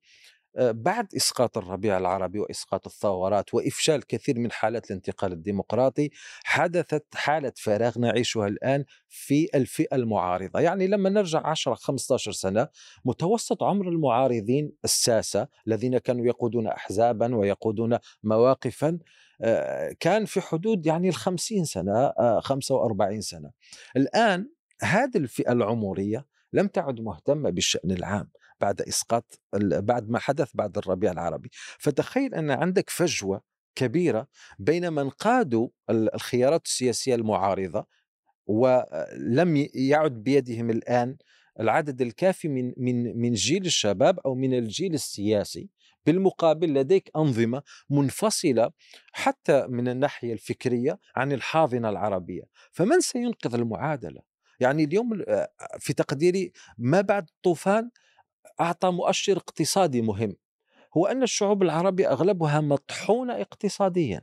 بعد 0.59 1.15
إسقاط 1.15 1.57
الربيع 1.57 1.97
العربي 1.97 2.39
وإسقاط 2.39 2.87
الثورات 2.87 3.53
وإفشال 3.53 4.07
كثير 4.07 4.39
من 4.39 4.51
حالات 4.51 4.91
الانتقال 4.91 5.31
الديمقراطي 5.31 6.09
حدثت 6.43 7.05
حالة 7.15 7.53
فراغ 7.55 7.99
نعيشها 7.99 8.47
الآن 8.47 8.85
في 9.07 9.49
الفئة 9.55 9.95
المعارضة، 9.95 10.59
يعني 10.59 10.87
لما 10.87 11.09
نرجع 11.09 11.47
10 11.47 11.73
15 11.73 12.31
سنة 12.31 12.67
متوسط 13.05 13.63
عمر 13.63 13.89
المعارضين 13.89 14.71
الساسة 14.83 15.47
الذين 15.67 15.97
كانوا 15.97 16.25
يقودون 16.25 16.67
احزابا 16.67 17.35
ويقودون 17.35 17.97
مواقفا 18.23 18.99
كان 19.99 20.25
في 20.25 20.41
حدود 20.41 20.85
يعني 20.85 21.09
ال 21.09 21.15
50 21.15 21.65
سنه 21.65 22.13
45 22.39 23.21
سنة. 23.21 23.51
الآن 23.97 24.49
هذه 24.81 25.17
الفئة 25.17 25.51
العمرية 25.51 26.25
لم 26.53 26.67
تعد 26.67 27.01
مهتمة 27.01 27.49
بالشأن 27.49 27.91
العام 27.91 28.29
بعد 28.61 28.81
إسقاط 28.81 29.41
بعد 29.61 30.09
ما 30.09 30.19
حدث 30.19 30.51
بعد 30.53 30.77
الربيع 30.77 31.11
العربي. 31.11 31.49
فتخيل 31.79 32.35
أن 32.35 32.51
عندك 32.51 32.89
فجوة 32.89 33.41
كبيرة 33.75 34.27
بين 34.59 34.93
من 34.93 35.09
قادوا 35.09 35.69
الخيارات 35.89 36.65
السياسية 36.65 37.15
المعارضة 37.15 37.85
ولم 38.45 39.67
يعد 39.73 40.23
بيدهم 40.23 40.69
الآن 40.69 41.17
العدد 41.59 42.01
الكافي 42.01 42.47
من 42.47 42.73
من 42.77 43.17
من 43.17 43.33
جيل 43.33 43.65
الشباب 43.65 44.19
أو 44.19 44.35
من 44.35 44.53
الجيل 44.53 44.93
السياسي 44.93 45.69
بالمقابل 46.05 46.73
لديك 46.73 47.11
أنظمة 47.15 47.63
منفصلة 47.89 48.71
حتى 49.11 49.67
من 49.67 49.87
الناحية 49.87 50.33
الفكرية 50.33 50.99
عن 51.15 51.31
الحاضنة 51.31 51.89
العربية. 51.89 52.43
فمن 52.71 52.99
سينقذ 52.99 53.53
المعادلة؟ 53.53 54.21
يعني 54.59 54.83
اليوم 54.83 55.23
في 55.79 55.93
تقديري 55.93 56.51
ما 56.77 57.01
بعد 57.01 57.29
الطوفان 57.29 57.89
أعطى 58.59 58.91
مؤشر 58.91 59.37
اقتصادي 59.37 60.01
مهم 60.01 60.35
هو 60.97 61.05
أن 61.05 61.23
الشعوب 61.23 61.63
العربية 61.63 62.11
أغلبها 62.11 62.61
مطحونة 62.61 63.41
اقتصاديا 63.41 64.21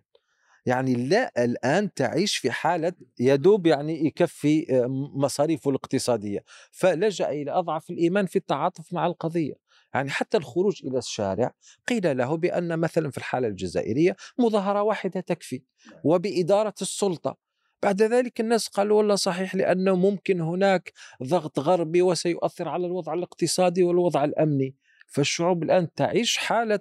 يعني 0.67 0.95
لا 0.95 1.45
الآن 1.45 1.95
تعيش 1.95 2.37
في 2.37 2.51
حالة 2.51 2.93
يدوب 3.21 3.67
يعني 3.67 4.07
يكفي 4.07 4.67
مصاريفه 5.15 5.71
الاقتصادية 5.71 6.45
فلجأ 6.71 7.29
إلى 7.29 7.51
أضعف 7.51 7.91
الإيمان 7.91 8.27
في 8.27 8.37
التعاطف 8.37 8.93
مع 8.93 9.07
القضية 9.07 9.55
يعني 9.95 10.11
حتى 10.11 10.37
الخروج 10.37 10.87
إلى 10.87 10.99
الشارع 10.99 11.55
قيل 11.89 12.17
له 12.17 12.37
بأن 12.37 12.79
مثلا 12.79 13.11
في 13.11 13.19
الحالة 13.19 13.49
الجزائرية 13.49 14.17
مظاهرة 14.39 14.83
واحدة 14.83 15.21
تكفي 15.21 15.63
وبإدارة 16.05 16.75
السلطة 16.83 17.44
بعد 17.83 18.03
ذلك 18.03 18.41
الناس 18.41 18.69
قالوا 18.69 18.99
والله 18.99 19.15
صحيح 19.15 19.55
لأنه 19.55 19.97
ممكن 19.97 20.41
هناك 20.41 20.93
ضغط 21.23 21.59
غربي 21.59 22.03
وسيؤثر 22.03 22.69
على 22.69 22.87
الوضع 22.87 23.15
الاقتصادي 23.15 23.83
والوضع 23.83 24.25
الأمني. 24.25 24.75
فالشعوب 25.07 25.63
الآن 25.63 25.95
تعيش 25.95 26.37
حالة 26.37 26.81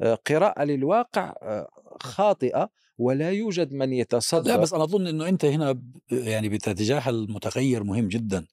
آه، 0.00 0.14
قراءة 0.14 0.64
للواقع 0.64 1.34
آه، 1.42 1.68
خاطئة 2.00 2.70
ولا 2.98 3.30
يوجد 3.30 3.72
من 3.72 3.92
يتصدر. 3.92 4.48
لا 4.48 4.56
بس 4.56 4.72
أنا 4.72 4.84
أظن 4.84 5.06
إنه 5.06 5.28
أنت 5.28 5.44
هنا 5.44 5.82
يعني 6.10 6.48
بتتجاهل 6.48 7.26
متغير 7.30 7.84
مهم 7.84 8.08
جدا 8.08 8.46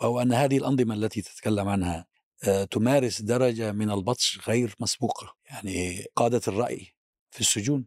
وهو 0.00 0.22
أن 0.22 0.32
هذه 0.32 0.58
الأنظمة 0.58 0.94
التي 0.94 1.22
تتكلم 1.22 1.68
عنها 1.68 2.06
آه، 2.44 2.64
تمارس 2.64 3.22
درجة 3.22 3.72
من 3.72 3.90
البطش 3.90 4.40
غير 4.48 4.74
مسبوقة 4.80 5.36
يعني 5.50 6.04
قادة 6.16 6.40
الرأي 6.48 6.86
في 7.30 7.40
السجون 7.40 7.86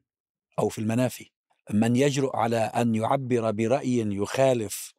أو 0.60 0.70
في 0.70 0.80
المنافي. 0.80 1.33
من 1.72 1.96
يجرؤ 1.96 2.36
على 2.36 2.58
أن 2.58 2.96
يعبر 2.96 3.52
برأي 3.52 3.98
يخالف 3.98 4.94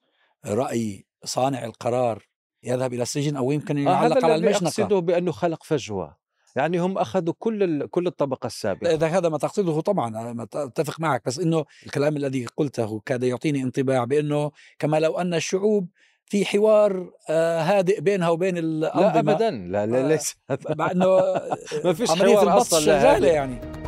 رأي 0.46 1.06
صانع 1.24 1.64
القرار 1.64 2.22
يذهب 2.62 2.92
إلى 2.92 3.02
السجن 3.02 3.36
أو 3.36 3.52
يمكن 3.52 3.78
أن 3.78 3.88
آه 3.88 3.92
يعلق 3.92 4.16
هذا 4.16 4.24
على 4.24 4.34
المشنقة؟ 4.34 4.66
أقصده 4.66 4.98
بأنه 4.98 5.32
خلق 5.32 5.62
فجوة. 5.62 6.16
يعني 6.56 6.78
هم 6.80 6.98
أخذوا 6.98 7.34
كل 7.38 7.86
كل 7.86 8.06
الطبقة 8.06 8.46
السابقة. 8.46 8.94
إذا 8.94 9.06
هذا 9.06 9.28
ما 9.28 9.38
تقصده 9.38 9.80
طبعا 9.80 10.08
أنا 10.08 10.46
أتفق 10.54 11.00
معك 11.00 11.22
بس 11.26 11.38
إنه 11.38 11.64
الكلام 11.86 12.16
الذي 12.16 12.46
قلته 12.56 13.00
كاد 13.06 13.22
يعطيني 13.22 13.62
انطباع 13.62 14.04
بأنه 14.04 14.50
كما 14.78 15.00
لو 15.00 15.18
أن 15.18 15.34
الشعوب 15.34 15.88
في 16.26 16.44
حوار 16.44 17.10
آه، 17.30 17.60
هادئ 17.60 18.00
بينها 18.00 18.28
وبين 18.28 18.58
الأنظمة 18.58 19.22
لا 19.22 19.32
ابدا. 19.32 19.50
لا 19.50 19.86
لا 19.86 20.04
آه، 20.04 20.08
ليس. 20.08 20.36
مع 20.78 20.90
إنه 20.90 21.06
ما 21.84 21.92
فيش 21.92 22.10
حوار 22.10 22.42
البطش 22.42 22.66
أصلاً 22.66 22.78
لا 22.78 23.00
شغالة. 23.00 23.28
يعني. 23.28 23.83